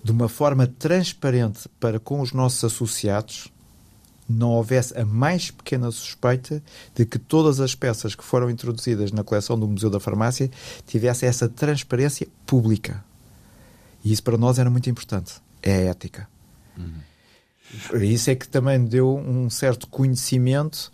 [0.03, 3.47] de uma forma transparente para com os nossos associados,
[4.27, 6.61] não houvesse a mais pequena suspeita
[6.95, 10.49] de que todas as peças que foram introduzidas na coleção do Museu da Farmácia
[10.87, 13.03] tivessem essa transparência pública.
[14.03, 15.35] E isso para nós era muito importante.
[15.61, 16.27] É a ética.
[16.77, 17.12] Uhum.
[18.01, 20.91] Isso é que também deu um certo conhecimento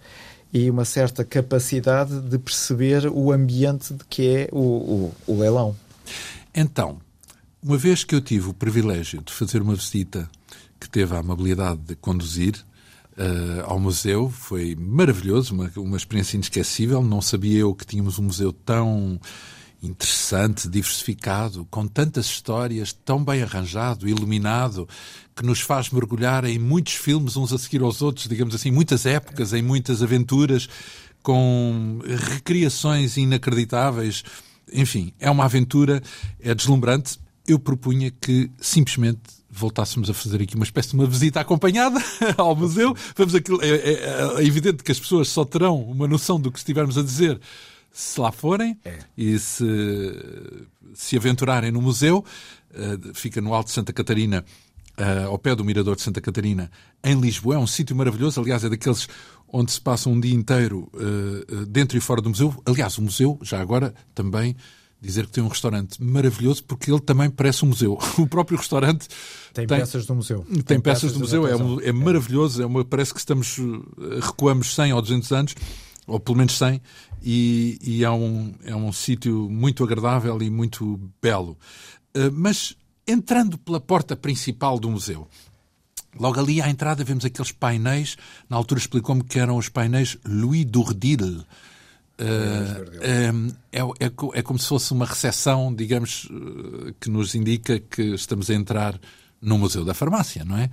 [0.52, 5.76] e uma certa capacidade de perceber o ambiente de que é o, o, o leilão.
[6.54, 7.00] Então,
[7.62, 10.30] uma vez que eu tive o privilégio de fazer uma visita
[10.80, 12.56] que teve a amabilidade de conduzir
[13.18, 17.04] uh, ao museu, foi maravilhoso, uma, uma experiência inesquecível.
[17.04, 19.20] Não sabia eu que tínhamos um museu tão
[19.82, 24.88] interessante, diversificado, com tantas histórias, tão bem arranjado, iluminado,
[25.36, 29.06] que nos faz mergulhar em muitos filmes, uns a seguir aos outros, digamos assim, muitas
[29.06, 30.68] épocas, em muitas aventuras,
[31.24, 34.24] com recriações inacreditáveis.
[34.74, 36.02] Enfim, é uma aventura,
[36.40, 37.20] é deslumbrante.
[37.48, 42.00] Eu propunha que simplesmente voltássemos a fazer aqui uma espécie de uma visita acompanhada
[42.38, 42.96] ao museu.
[43.16, 46.60] Vamos aquilo, é, é, é evidente que as pessoas só terão uma noção do que
[46.60, 47.40] estivermos a dizer
[48.00, 48.98] se lá forem é.
[49.18, 49.66] e se,
[50.94, 52.24] se aventurarem no museu,
[52.72, 54.46] uh, fica no Alto de Santa Catarina,
[54.98, 56.72] uh, ao pé do Mirador de Santa Catarina,
[57.04, 57.56] em Lisboa.
[57.56, 59.06] É um sítio maravilhoso, aliás, é daqueles
[59.52, 62.56] onde se passa um dia inteiro uh, dentro e fora do museu.
[62.66, 64.56] Aliás, o museu, já agora, também
[65.02, 68.00] dizer que tem um restaurante maravilhoso porque ele também parece um museu.
[68.18, 69.10] O próprio restaurante
[69.54, 70.46] tem, tem peças do museu.
[70.46, 73.58] Tem, tem peças, peças, do museu, é, é, é, maravilhoso, é uma, parece que estamos
[74.22, 75.56] recuamos 100 ou 200 anos,
[76.10, 76.82] ou pelo menos 100,
[77.22, 81.58] e, e é um, é um sítio muito agradável e muito belo.
[82.16, 82.76] Uh, mas
[83.08, 85.28] entrando pela porta principal do museu,
[86.20, 88.18] logo ali à entrada vemos aqueles painéis,
[88.50, 91.46] na altura explicou-me que eram os painéis Louis Dourdil.
[92.20, 96.28] Uh, é, é, é, como se fosse uma recepção, digamos,
[97.00, 99.00] que nos indica que estamos a entrar
[99.42, 100.70] no Museu da Farmácia, não é?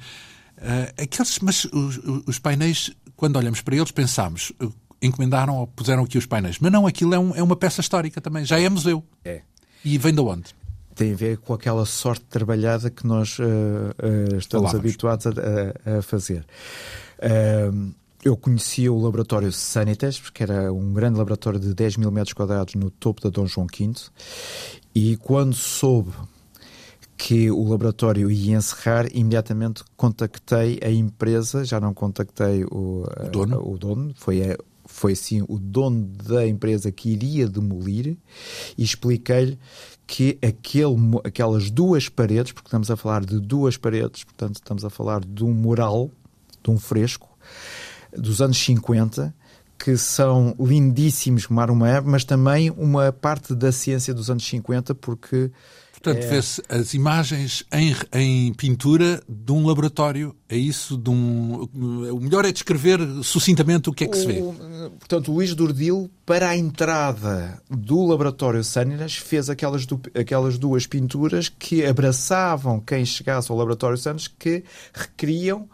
[0.57, 4.53] Uh, aqueles, mas os, os, painéis, quando olhamos para eles, pensamos,
[5.01, 6.59] encomendaram ou puseram aqui os painéis.
[6.59, 9.05] Mas não, aquilo é, um, é uma peça histórica também, já é museu.
[9.25, 9.43] É.
[9.85, 10.55] E vem de onde?
[10.95, 14.75] Tem a ver com aquela sorte trabalhada que nós uh, uh, estamos Falamos.
[14.75, 16.45] habituados a, a fazer.
[17.19, 17.93] Uh,
[18.25, 22.75] eu conhecia o laboratório Sanitas, porque era um grande laboratório de 10 mil metros quadrados
[22.75, 23.93] no topo da Dom João V,
[24.95, 26.11] e quando soube
[27.17, 33.73] que o laboratório ia encerrar, imediatamente contactei a empresa, já não contactei o, o dono,
[33.73, 34.59] o dono foi, a,
[34.97, 38.17] foi sim o dono da empresa que iria demolir
[38.79, 39.59] e expliquei-lhe
[40.07, 44.91] que aquele, aquelas duas paredes, porque estamos a falar de duas paredes, portanto estamos a
[44.91, 46.11] falar de um mural,
[46.65, 47.29] de um fresco,
[48.11, 49.35] dos anos 50,
[49.79, 55.51] que são lindíssimos como Arumé, mas também uma parte da ciência dos anos 50, porque
[56.01, 56.27] Portanto, é...
[56.29, 60.37] vê-se as imagens em, em, pintura de um laboratório.
[60.49, 60.97] É isso?
[60.97, 61.69] De um...
[62.13, 64.41] O melhor é descrever sucintamente o que é que o, se vê.
[64.99, 70.01] Portanto, o Luís Durdil, para a entrada do laboratório Saninas, fez aquelas, du...
[70.15, 75.69] aquelas duas pinturas que abraçavam quem chegasse ao laboratório Saninas, que recriam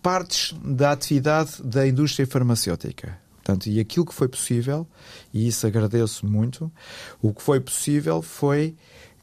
[0.00, 3.18] partes da atividade da indústria farmacêutica.
[3.36, 4.86] Portanto, e aquilo que foi possível,
[5.32, 6.70] e isso agradeço muito,
[7.22, 8.74] o que foi possível foi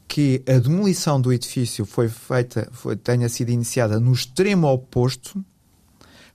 [0.06, 5.44] que a demolição do edifício foi feita, foi, tenha sido iniciada no extremo oposto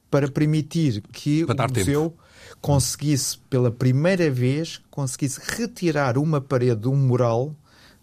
[0.10, 2.24] para permitir que para o museu tempo.
[2.60, 7.56] conseguisse, pela primeira vez, conseguisse retirar uma parede de um mural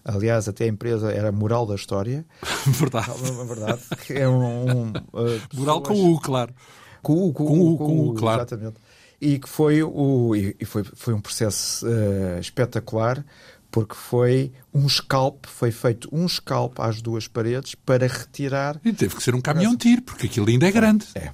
[0.08, 2.24] Aliás, até a empresa era Mural da História.
[2.64, 3.10] verdade.
[3.44, 3.82] verdade.
[4.10, 6.54] É um, um uh, Mural com o U, claro.
[7.02, 8.42] Com o U, com, com, U, com, com U, claro.
[8.42, 8.76] Exatamente.
[9.20, 13.24] E que foi, o, e foi, foi um processo uh, espetacular,
[13.70, 18.80] porque foi um scalp, foi feito um scalp às duas paredes para retirar.
[18.84, 21.06] E teve que ser um caminhão-tiro, porque aquilo ainda é grande.
[21.14, 21.30] É.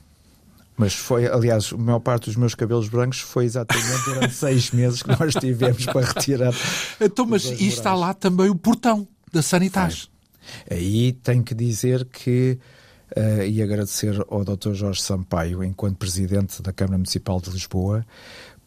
[0.76, 5.02] Mas foi, aliás, a maior parte dos meus cabelos brancos foi exatamente durante seis meses
[5.02, 6.54] que nós tivemos para retirar.
[7.00, 10.08] Então, mas e está lá também o portão da Sanitas.
[10.68, 12.58] Aí tenho que dizer que
[13.16, 14.72] uh, e agradecer ao Dr.
[14.72, 18.04] Jorge Sampaio, enquanto presidente da Câmara Municipal de Lisboa,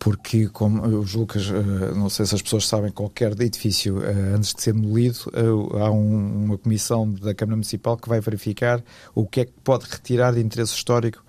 [0.06, 4.54] porque, como os Lucas, eh, não sei se as pessoas sabem, qualquer edifício, eh, antes
[4.54, 8.84] de ser demolido, eh, há uma comissão da Câmara Municipal que vai verificar
[9.16, 11.26] o que é que pode retirar de interesse histórico.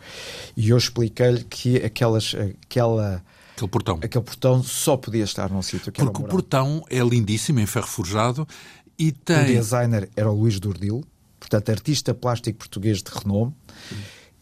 [0.54, 3.24] E eu expliquei-lhe que aquelas, aquela.
[3.54, 3.98] Aquele portão.
[4.02, 7.86] Aquele portão só podia estar num sítio que Porque o portão é lindíssimo, em ferro
[7.86, 8.46] forjado,
[8.98, 9.42] e tem...
[9.42, 11.02] O designer era o Luís Durdil,
[11.40, 13.54] portanto, artista plástico português de renome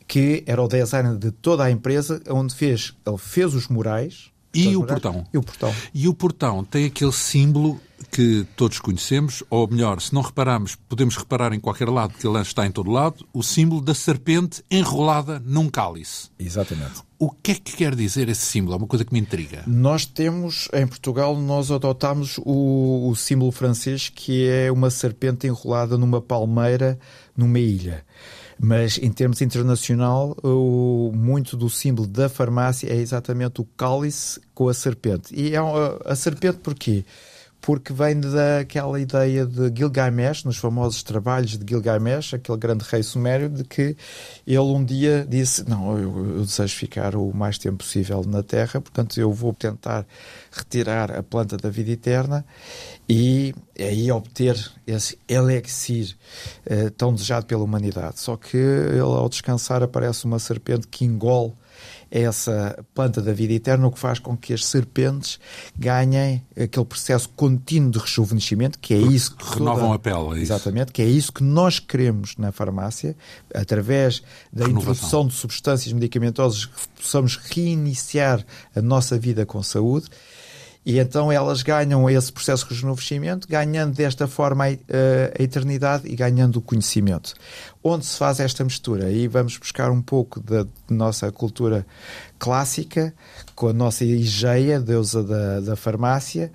[0.06, 4.30] que era o designer de toda a empresa, onde fez, ele fez os murais.
[4.52, 5.26] E o murais, portão.
[5.32, 5.74] E o portão.
[5.92, 7.80] E o portão tem aquele símbolo
[8.10, 12.38] que todos conhecemos, ou melhor, se não repararmos, podemos reparar em qualquer lado, que ele
[12.40, 16.30] está em todo lado, o símbolo da serpente enrolada num cálice.
[16.38, 17.02] Exatamente.
[17.18, 18.74] O que é que quer dizer esse símbolo?
[18.74, 19.64] É uma coisa que me intriga.
[19.66, 25.98] Nós temos, em Portugal, nós adotámos o, o símbolo francês, que é uma serpente enrolada
[25.98, 26.98] numa palmeira
[27.36, 28.04] numa ilha.
[28.58, 34.68] Mas em termos internacional, o, muito do símbolo da farmácia é exatamente o cálice com
[34.68, 35.34] a serpente.
[35.34, 37.04] E é a, a serpente porquê?
[37.64, 43.48] Porque vem daquela ideia de Gilgamesh, nos famosos trabalhos de Gilgamesh, aquele grande rei sumério,
[43.48, 43.96] de que
[44.46, 48.82] ele um dia disse: Não, eu, eu, desejo ficar o mais tempo possível na Terra,
[48.82, 50.06] portanto eu vou tentar
[50.52, 52.44] retirar a planta da vida eterna
[53.08, 56.14] e aí obter esse elixir
[56.66, 58.20] eh, tão desejado pela humanidade.
[58.20, 61.54] Só que ele, ao descansar, aparece uma serpente que engole
[62.22, 65.40] essa planta da vida eterna, o que faz com que as serpentes
[65.76, 69.94] ganhem aquele processo contínuo de rejuvenescimento, que é isso que renovam toda...
[69.96, 70.38] a pele.
[70.38, 73.16] É Exatamente, que é isso que nós queremos na farmácia,
[73.52, 74.92] através da Renovação.
[74.92, 78.46] introdução de substâncias medicamentosas que possamos reiniciar
[78.76, 80.06] a nossa vida com saúde.
[80.86, 86.14] E então elas ganham esse processo de rejuvenescimento, ganhando desta forma a, a eternidade e
[86.14, 87.34] ganhando o conhecimento.
[87.86, 89.04] Onde se faz esta mistura?
[89.04, 91.86] Aí vamos buscar um pouco da nossa cultura
[92.38, 93.12] clássica,
[93.54, 96.50] com a nossa Igeia, deusa da, da farmácia,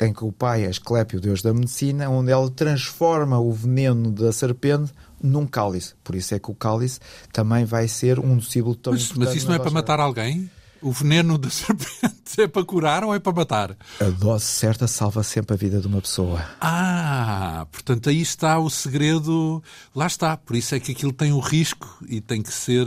[0.00, 4.32] em que o pai é Asclépio, deus da medicina, onde ela transforma o veneno da
[4.32, 4.90] serpente
[5.22, 5.92] num cálice.
[6.02, 6.98] Por isso é que o cálice
[7.30, 9.26] também vai ser um símbolo tão mas, importante.
[9.26, 10.50] Mas isso não é para matar alguém?
[10.82, 13.76] O veneno da serpente é para curar ou é para matar?
[14.00, 16.44] A dose certa salva sempre a vida de uma pessoa.
[16.60, 19.62] Ah, portanto aí está o segredo.
[19.94, 20.36] Lá está.
[20.36, 22.86] Por isso é que aquilo tem o risco e tem que ser,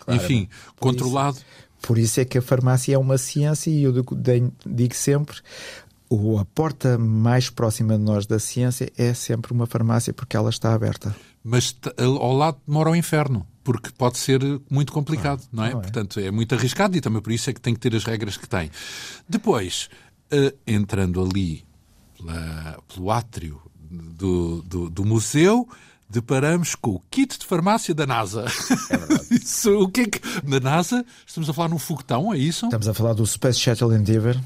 [0.00, 0.48] claro, enfim,
[0.80, 1.36] controlado.
[1.36, 1.46] Isso,
[1.82, 5.38] Por isso é que a farmácia é uma ciência e eu digo sempre
[6.40, 10.72] a porta mais próxima de nós da ciência é sempre uma farmácia porque ela está
[10.72, 11.14] aberta.
[11.42, 14.40] Mas ao lado mora o inferno, porque pode ser
[14.70, 15.72] muito complicado, não, não, é?
[15.72, 15.82] não é?
[15.82, 18.36] Portanto, é muito arriscado e também por isso é que tem que ter as regras
[18.36, 18.70] que tem.
[19.28, 19.90] Depois,
[20.32, 21.64] uh, entrando ali
[22.16, 23.60] pela, pelo átrio
[23.90, 25.68] do, do, do museu,
[26.08, 28.44] deparamos com o kit de farmácia da NASA.
[28.44, 30.20] É isso, o que é que.
[30.48, 32.66] Da NASA, estamos a falar num foguetão, é isso?
[32.66, 34.40] Estamos a falar do Space Shuttle Endeavour.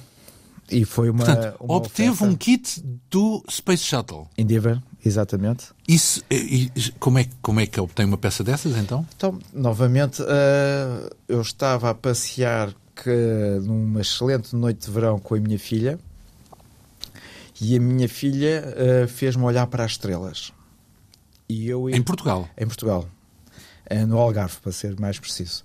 [0.71, 1.27] E foi uma.
[1.27, 2.33] Portanto, uma obteve oferta.
[2.33, 4.29] um kit do Space Shuttle.
[4.39, 5.67] Endeavour, exatamente.
[5.87, 9.07] Isso, e, como, é, como é que obtém uma peça dessas então?
[9.17, 15.41] Então, novamente, uh, eu estava a passear que, numa excelente noite de verão com a
[15.41, 15.99] minha filha
[17.61, 18.65] e a minha filha
[19.05, 20.53] uh, fez-me olhar para as estrelas.
[21.49, 22.49] E eu, em Portugal?
[22.57, 23.09] Em Portugal.
[23.91, 25.65] Uh, no Algarve, para ser mais preciso.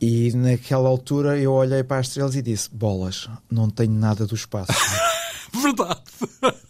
[0.00, 4.34] E naquela altura eu olhei para as estrelas e disse: Bolas, não tenho nada do
[4.34, 4.72] espaço.
[5.52, 6.00] Verdade.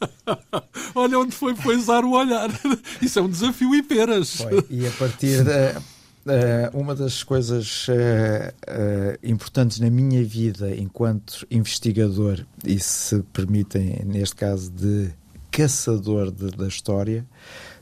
[0.95, 2.49] Olha onde foi poisar o olhar.
[3.01, 4.37] Isso é um desafio e peras.
[4.37, 4.65] Foi.
[4.71, 5.99] E a partir de.
[6.29, 14.03] Uh, uma das coisas uh, uh, importantes na minha vida enquanto investigador, e se permitem,
[14.05, 15.11] neste caso, de
[15.51, 17.27] caçador de, da história,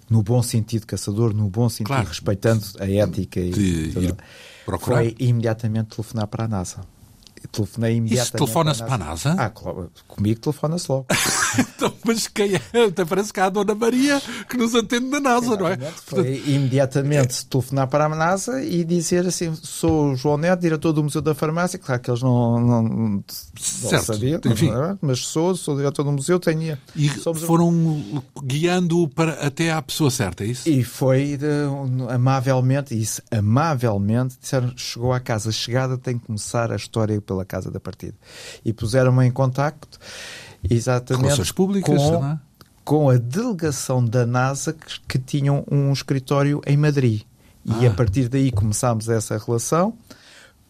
[0.08, 2.08] no bom sentido caçador, no bom sentido claro.
[2.08, 4.14] respeitando a ética e de,
[4.64, 4.96] Procurar?
[4.96, 6.80] Foi imediatamente telefonar para a NASA.
[7.50, 8.28] Telefonei imediatamente.
[8.28, 9.34] Isso telefona-se para a NASA?
[9.38, 11.06] Ah, claro, comigo telefona-se logo.
[11.58, 12.84] então, mas quem é?
[12.84, 15.76] Até parece que há a Dona Maria que nos atende na NASA, não é?
[15.76, 16.48] Foi Portanto...
[16.48, 21.22] imediatamente telefonar para a NASA e dizer assim: sou o João Neto, diretor do Museu
[21.22, 21.78] da Farmácia.
[21.78, 23.24] Claro que eles não, não, não
[23.58, 24.70] certo, sabiam, enfim.
[24.70, 26.76] Não, mas sou, sou diretor do museu, tenho.
[26.94, 28.22] E foram um...
[28.42, 30.68] guiando para até à pessoa certa, é isso?
[30.68, 31.46] E foi de,
[32.10, 37.70] amavelmente, isso, amavelmente, disseram: chegou à casa, chegada tem que começar a história pela casa
[37.70, 38.14] da partida.
[38.64, 39.98] E puseram-me em contacto
[40.68, 42.38] exatamente públicas, com, é?
[42.84, 47.22] com a delegação da NASA que, que tinham um escritório em Madrid.
[47.68, 47.78] Ah.
[47.80, 49.96] E a partir daí começámos essa relação.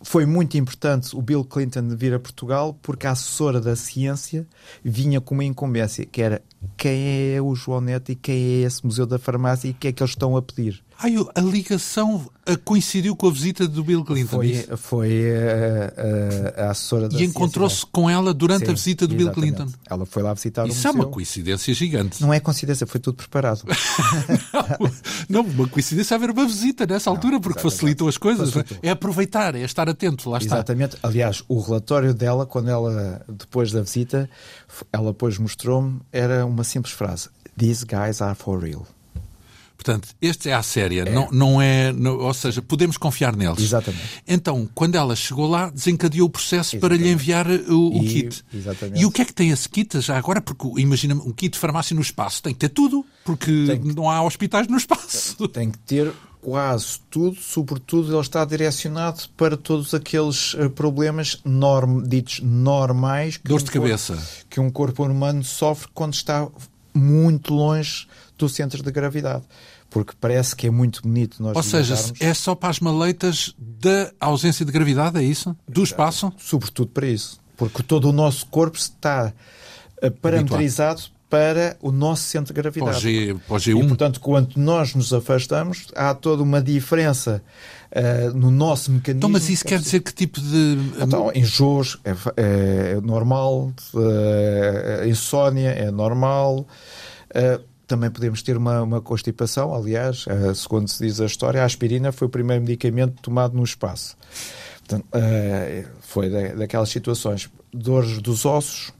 [0.02, 4.46] Foi muito importante o Bill Clinton vir a Portugal porque a assessora da ciência
[4.84, 6.42] vinha com uma incumbência, que era
[6.76, 9.88] quem é o João Neto e quem é esse Museu da Farmácia e o que
[9.88, 10.84] é que eles estão a pedir.
[10.99, 12.26] Ai, a ligação
[12.64, 14.36] coincidiu com a visita do Bill Clinton.
[14.36, 19.07] Foi, foi a, a, a assessora da E encontrou-se com ela durante Sim, a visita
[19.07, 19.57] do exatamente.
[19.57, 19.78] Bill Clinton.
[19.90, 22.22] Ela foi lá visitar Isso o é uma coincidência gigante.
[22.22, 23.62] Não é coincidência, foi tudo preparado.
[25.28, 28.49] não, não, uma coincidência é haver uma visita nessa não, altura, porque facilitam as coisas.
[28.49, 28.53] É?
[28.53, 28.78] Facilitou.
[28.82, 28.90] É?
[28.90, 30.57] aproveitar, é estar atento, lá está.
[30.57, 30.97] Exatamente.
[31.03, 34.30] Aliás, o relatório dela, quando ela, depois da visita,
[34.92, 37.28] ela depois mostrou-me, era uma simples frase.
[37.59, 38.86] These guys are for real.
[39.87, 41.11] Portanto, este é a séria, é.
[41.12, 41.93] Não, não é.
[41.93, 43.61] Não, ou seja, podemos confiar neles.
[43.61, 44.03] Exatamente.
[44.26, 46.80] Então, quando ela chegou lá, desencadeou o processo exatamente.
[46.80, 48.45] para lhe enviar o, o e, kit.
[48.53, 49.01] Exatamente.
[49.01, 50.41] E o que é que tem esse kit já agora?
[50.41, 53.95] Porque imagina um kit de farmácia no espaço tem que ter tudo, porque que...
[53.95, 55.37] não há hospitais no espaço.
[55.49, 56.12] Tem que ter
[56.43, 63.53] quase tudo, sobretudo ele está direcionado para todos aqueles uh, problemas norm, ditos normais que,
[63.53, 64.14] um de cabeça.
[64.14, 66.49] Corpo, que um corpo humano sofre quando está
[66.95, 68.07] muito longe
[68.39, 69.45] do centro de gravidade.
[69.91, 74.12] Porque parece que é muito bonito nós Ou seja, é só para as maleitas da
[74.20, 75.57] ausência de gravidade, é isso?
[75.68, 76.32] Do espaço?
[76.37, 77.41] Sobretudo para isso.
[77.57, 79.32] Porque todo o nosso corpo está
[80.03, 82.91] eh, parametrizado para o nosso centro de gravidade.
[82.91, 83.84] Para o, G, para o G1.
[83.84, 87.43] E, portanto, quando nós nos afastamos, há toda uma diferença
[87.91, 89.18] uh, no nosso mecanismo.
[89.18, 90.78] Então, mas isso quer dizer que tipo de.
[91.01, 96.66] Então, enjoos é, é normal, uh, insónia é normal.
[97.30, 101.64] Uh, também podemos ter uma, uma constipação, aliás, uh, segundo se diz a história, a
[101.64, 104.16] aspirina foi o primeiro medicamento tomado no espaço.
[104.78, 107.49] Portanto, uh, foi da, daquelas situações.
[107.72, 108.93] Dores dos ossos,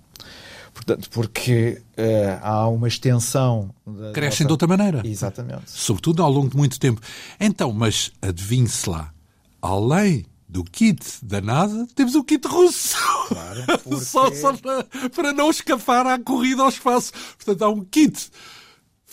[0.73, 3.75] portanto, porque uh, há uma extensão.
[4.13, 4.45] Crescem nossa...
[4.45, 5.03] de outra maneira.
[5.05, 5.63] Exatamente.
[5.67, 7.01] Sobretudo ao longo de muito tempo.
[7.41, 9.13] Então, mas adivinhe-se lá,
[9.61, 12.97] além do kit da NASA, temos o kit russo.
[13.29, 14.05] Claro, porque...
[14.05, 17.13] só, só para, para não escapar à corrida ao espaço.
[17.37, 18.31] Portanto, há um kit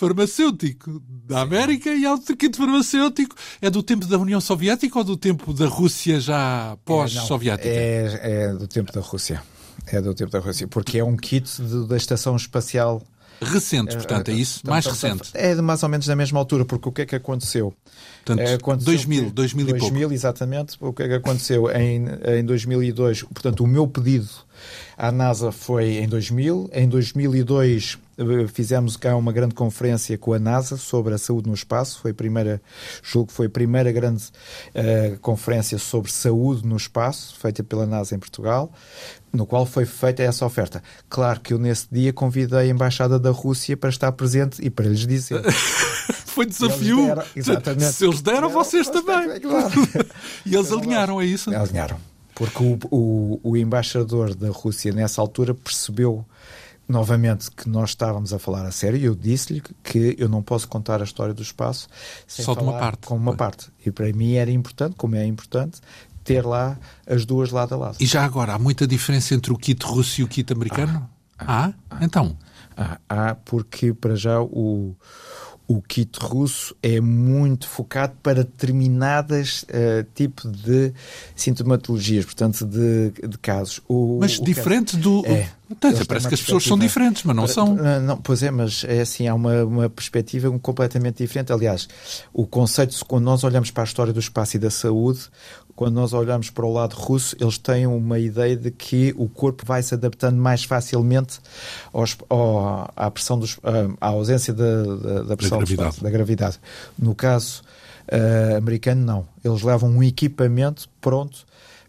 [0.03, 3.35] farmacêutico da América e há outro kit farmacêutico.
[3.61, 7.69] É do tempo da União Soviética ou do tempo da Rússia já pós-soviética?
[7.69, 9.41] É, é, é, do tempo da Rússia.
[9.87, 13.01] É do tempo da Rússia, porque é um kit de, da Estação Espacial.
[13.41, 14.61] Recente, portanto, é isso?
[14.65, 15.31] mais recente?
[15.33, 17.73] É de mais ou menos da mesma altura, porque o que é que aconteceu?
[18.23, 20.13] Portanto, é, aconteceu 2000, 2000 e 2000, pouco.
[20.13, 20.77] exatamente.
[20.79, 22.05] O que é que aconteceu em,
[22.39, 23.23] em 2002?
[23.23, 24.29] Portanto, o meu pedido
[24.97, 26.69] à NASA foi em 2000.
[26.71, 28.02] Em 2002 eh,
[28.53, 31.99] fizemos cá uma grande conferência com a NASA sobre a saúde no espaço.
[31.99, 32.61] Foi a primeira,
[33.01, 38.15] julgo que foi a primeira grande uh, conferência sobre saúde no espaço, feita pela NASA
[38.15, 38.71] em Portugal,
[39.31, 40.81] no qual foi feita essa oferta.
[41.09, 44.85] Claro que eu nesse dia convidei a Embaixada da Rússia para estar presente e para
[44.85, 45.41] lhes dizer.
[46.33, 46.99] foi desafio.
[46.99, 47.93] Eles deram, exatamente.
[47.93, 49.39] Se eles deram, vocês também.
[49.39, 49.71] Claro.
[50.45, 51.53] e eles alinharam, é isso?
[51.53, 51.97] Alinharam.
[52.35, 56.25] Porque o, o, o embaixador da Rússia, nessa altura, percebeu
[56.93, 60.67] novamente que nós estávamos a falar a sério e eu disse-lhe que eu não posso
[60.67, 61.87] contar a história do espaço
[62.27, 63.07] sem só de uma parte.
[63.07, 63.69] Com uma parte.
[63.85, 65.81] E para mim era importante, como é importante,
[66.23, 67.97] ter lá as duas lado a lado.
[67.99, 71.09] E já agora, há muita diferença entre o kit russo e o kit americano?
[71.37, 72.37] Ah, ah, ah então?
[72.77, 74.95] Ah, há, porque para já o
[75.67, 80.93] o kit russo é muito focado para determinadas uh, tipo de
[81.35, 83.81] sintomatologias, portanto, de, de casos.
[83.87, 85.25] O, mas o diferente do.
[85.25, 87.75] É, então, parece que as pessoas são diferentes, mas não são.
[87.75, 91.51] Não, pois é, mas é assim, há uma, uma perspectiva completamente diferente.
[91.51, 91.87] Aliás,
[92.33, 95.21] o conceito, quando nós olhamos para a história do espaço e da saúde,
[95.75, 99.65] quando nós olhamos para o lado russo, eles têm uma ideia de que o corpo
[99.65, 101.39] vai se adaptando mais facilmente
[101.91, 103.59] aos, ao, à pressão dos,
[103.99, 105.73] à ausência da, da, da pressão da gravidade.
[105.73, 106.59] Espaço, da gravidade.
[106.97, 107.63] No caso
[108.11, 109.27] uh, americano, não.
[109.43, 111.45] Eles levam um equipamento pronto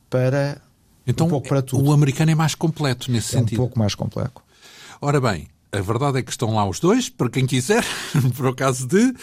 [0.08, 0.58] para
[1.06, 1.84] então, um pouco para tudo.
[1.84, 3.58] O americano é mais completo nesse é sentido.
[3.58, 4.42] um pouco mais completo.
[5.00, 5.48] Ora bem,
[5.78, 7.84] a verdade é que estão lá os dois, para quem quiser,
[8.36, 9.14] para o caso de.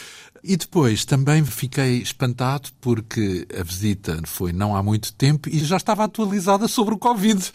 [0.43, 5.77] E depois também fiquei espantado porque a visita foi não há muito tempo e já
[5.77, 7.51] estava atualizada sobre o Covid.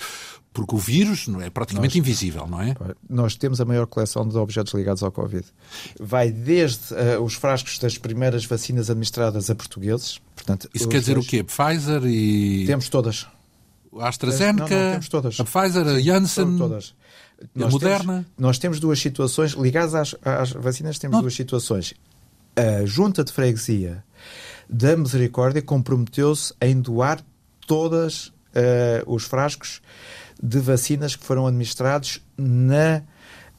[0.52, 2.74] Porque o vírus não é praticamente nós, invisível, não é?
[3.10, 5.44] Nós temos a maior coleção de objetos ligados ao Covid.
[6.00, 10.18] Vai desde uh, os frascos das primeiras vacinas administradas a portugueses.
[10.34, 11.26] Portanto, Isso quer dizer dois...
[11.26, 11.44] o quê?
[11.44, 12.64] Pfizer e.
[12.66, 13.26] Temos todas.
[13.98, 15.40] A AstraZeneca, não, não, temos todas.
[15.40, 16.56] a Pfizer, a Janssen.
[16.56, 16.94] Todas.
[17.54, 18.14] Nós Moderna.
[18.14, 21.22] Temos, nós temos duas situações, ligadas às, às vacinas, temos não.
[21.22, 21.94] duas situações
[22.56, 24.02] a Junta de Freguesia
[24.68, 27.20] da Misericórdia comprometeu-se em doar
[27.66, 28.32] todos uh,
[29.06, 29.82] os frascos
[30.42, 33.02] de vacinas que foram administrados na,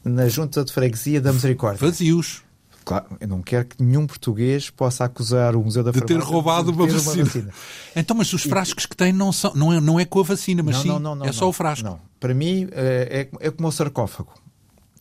[0.04, 1.86] na Junta de Freguesia da Misericórdia.
[1.86, 2.42] Vazios.
[2.88, 6.24] Claro, eu não quero que nenhum português possa acusar o Museu da de Farmácia ter
[6.24, 7.12] roubado uma, vacina.
[7.12, 7.50] uma, vacina.
[7.94, 10.62] Então, mas os frascos que têm não, são, não, é, não é com a vacina,
[10.62, 11.84] mas não, sim, não, não, é só o frasco.
[11.86, 12.00] Não.
[12.18, 14.32] Para mim, é, é, é como o sarcófago.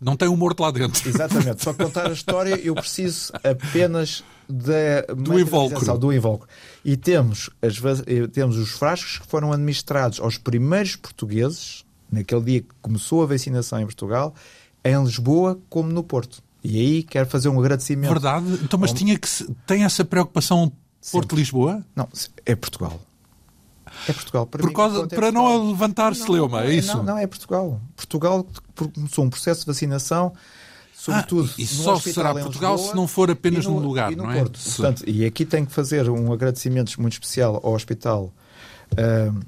[0.02, 1.08] Não tem um morto lá dentro.
[1.08, 1.64] Exatamente.
[1.64, 5.98] Só contar a história, eu preciso apenas da do invólucro.
[5.98, 6.50] do invólucro.
[6.84, 7.78] E temos, as,
[8.34, 13.80] temos os frascos que foram administrados aos primeiros portugueses, naquele dia que começou a vacinação
[13.80, 14.36] em Portugal,
[14.84, 16.46] em Lisboa como no Porto.
[16.64, 18.10] E aí quero fazer um agradecimento.
[18.10, 18.46] Verdade.
[18.64, 19.28] Então, mas tinha que
[19.66, 20.72] tem essa preocupação
[21.12, 21.84] Porto-Lisboa?
[21.96, 22.08] Não,
[22.46, 23.00] é Portugal.
[24.08, 24.46] É Portugal.
[24.46, 26.96] Para, Por causa, é para não levantar celeuma, é isso?
[26.98, 27.82] Não, não, é Portugal.
[27.96, 28.46] Portugal
[28.94, 30.34] começou um processo de vacinação
[30.94, 31.50] sobretudo.
[31.50, 34.40] Ah, e só será Portugal Lisboa, se não for apenas no, no lugar, não é?
[34.40, 34.44] É?
[34.44, 38.34] Portanto, e aqui tenho que fazer um agradecimento muito especial ao Hospital
[38.94, 39.40] uh,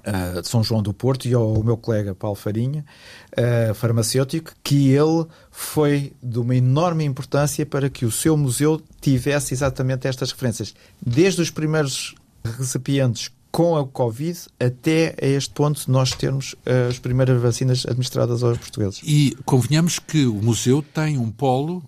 [0.00, 2.84] uh, de São João do Porto e ao meu colega Paulo Farinha,
[3.32, 9.54] uh, farmacêutico, que ele foi de uma enorme importância para que o seu museu tivesse
[9.54, 10.74] exatamente estas referências.
[11.04, 12.14] Desde os primeiros
[12.44, 18.42] recipientes com a Covid até a este ponto nós termos uh, as primeiras vacinas administradas
[18.42, 19.00] aos portugueses.
[19.04, 21.82] E convenhamos que o museu tem um polo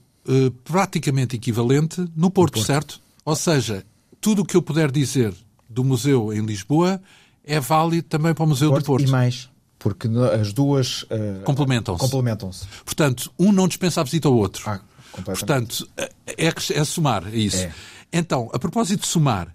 [0.64, 3.00] praticamente equivalente no Porto, Porto, certo?
[3.24, 3.84] Ou seja,
[4.20, 5.32] tudo o que eu puder dizer
[5.68, 7.00] do museu em Lisboa
[7.46, 9.04] é válido também para o Museu Porto do Porto.
[9.06, 10.08] E mais, porque
[10.40, 12.00] as duas uh, complementam-se.
[12.00, 12.66] complementam-se.
[12.84, 14.68] Portanto, um não dispensa a visita ao outro.
[14.68, 14.80] Ah,
[15.24, 17.62] Portanto, é, é, é somar, é isso.
[17.62, 17.72] É.
[18.12, 19.54] Então, a propósito de somar,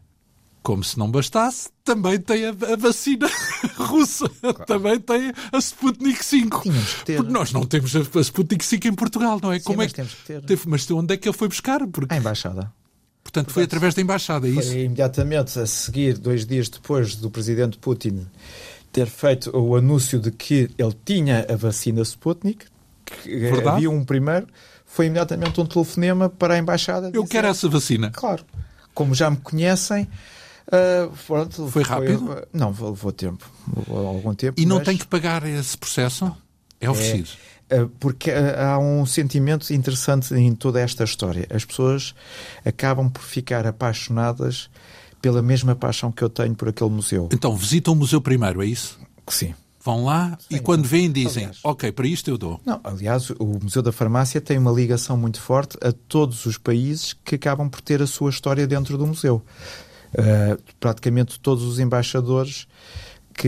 [0.64, 3.30] como se não bastasse, também tem a, a vacina
[3.78, 4.66] russa, claro.
[4.66, 6.62] também tem a Sputnik 5.
[6.62, 7.18] Tínhamos que ter.
[7.18, 9.60] Porque nós não temos a, a Sputnik 5 em Portugal, não é?
[9.60, 10.42] Sim, como mas é que temos que ter.
[10.42, 11.86] Teve, mas onde é que ele foi buscar?
[11.88, 12.14] Porque...
[12.14, 12.72] A embaixada.
[13.32, 14.72] Portanto, Portanto, foi através da embaixada, é isso?
[14.72, 18.28] Foi imediatamente a seguir, dois dias depois do presidente Putin
[18.92, 22.66] ter feito o anúncio de que ele tinha a vacina Sputnik,
[23.06, 23.70] que Verdade?
[23.70, 24.48] havia um primeiro,
[24.86, 27.08] foi imediatamente um telefonema para a embaixada.
[27.14, 28.12] Eu dizer, quero essa vacina.
[28.12, 28.44] Claro.
[28.94, 30.08] Como já me conhecem,
[30.68, 32.26] Uh, pronto, foi rápido?
[32.26, 33.50] Foi, não, levou tempo.
[33.76, 34.62] Levou algum tempo.
[34.62, 34.86] E não mas...
[34.86, 36.24] tem que pagar esse processo?
[36.24, 36.38] Não.
[36.80, 37.30] É oferecido?
[37.30, 37.61] É,
[38.00, 41.48] porque há um sentimento interessante em toda esta história.
[41.50, 42.14] As pessoas
[42.66, 44.70] acabam por ficar apaixonadas
[45.22, 47.30] pela mesma paixão que eu tenho por aquele museu.
[47.32, 49.00] Então, visitam o museu primeiro, é isso?
[49.28, 49.54] Sim.
[49.84, 52.62] Vão lá Sim, e quando vêm dizem, aliás, ok, para isto eu dou.
[52.64, 57.14] Não, aliás, o Museu da Farmácia tem uma ligação muito forte a todos os países
[57.26, 59.42] que acabam por ter a sua história dentro do museu.
[60.14, 62.68] Uh, praticamente todos os embaixadores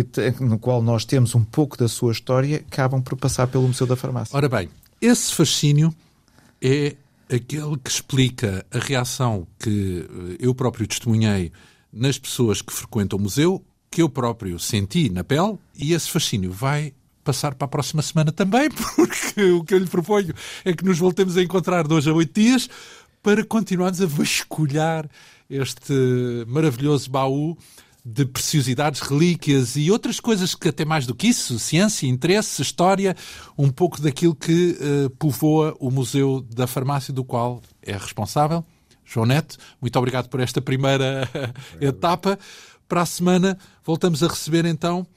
[0.02, 0.04] que,
[0.40, 3.96] no qual nós temos um pouco da sua história acabam por passar pelo Museu da
[3.96, 4.36] Farmácia.
[4.36, 4.68] Ora bem,
[5.00, 5.94] Esse fascínio
[6.60, 6.96] é
[7.32, 11.52] aquele que explica a reação que eh, eu próprio testemunhei
[11.92, 16.52] nas pessoas que frequentam o museu, que eu próprio senti na pele, e esse fascínio
[16.52, 20.34] vai passar para a próxima semana também, porque o que eu lhe proponho
[20.66, 22.68] é que nos voltemos a encontrar de hoje a oito dias
[23.22, 25.08] para continuarmos a vasculhar
[25.48, 25.94] este
[26.48, 27.56] maravilhoso baú
[28.06, 33.16] de preciosidades, relíquias e outras coisas que até mais do que isso, ciência, interesse, história,
[33.58, 38.66] um pouco daquilo que uh, povoa o Museu da Farmácia, do qual é responsável.
[39.06, 41.30] João Neto, muito obrigado por esta primeira
[41.80, 42.38] etapa.
[42.90, 45.08] Para a semana voltamos a receber então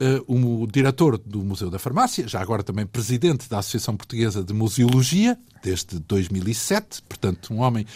[0.00, 4.52] uh, o diretor do Museu da Farmácia, já agora também presidente da Associação Portuguesa de
[4.52, 7.86] Museologia, desde 2007, portanto um homem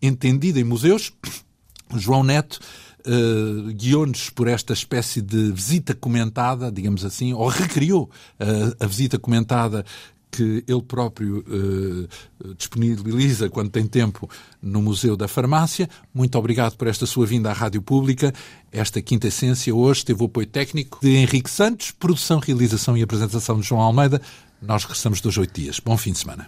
[0.00, 1.12] entendido em museus,
[1.94, 2.58] João Neto,
[3.06, 9.18] uh, guiou-nos por esta espécie de visita comentada, digamos assim, ou recriou uh, a visita
[9.18, 9.84] comentada
[10.32, 14.28] que ele próprio uh, disponibiliza quando tem tempo
[14.62, 15.88] no Museu da Farmácia.
[16.12, 18.32] Muito obrigado por esta sua vinda à Rádio Pública.
[18.72, 23.60] Esta quinta essência hoje teve o apoio técnico de Henrique Santos, produção, realização e apresentação
[23.60, 24.22] de João Almeida.
[24.60, 25.78] Nós regressamos dos oito dias.
[25.78, 26.46] Bom fim de semana.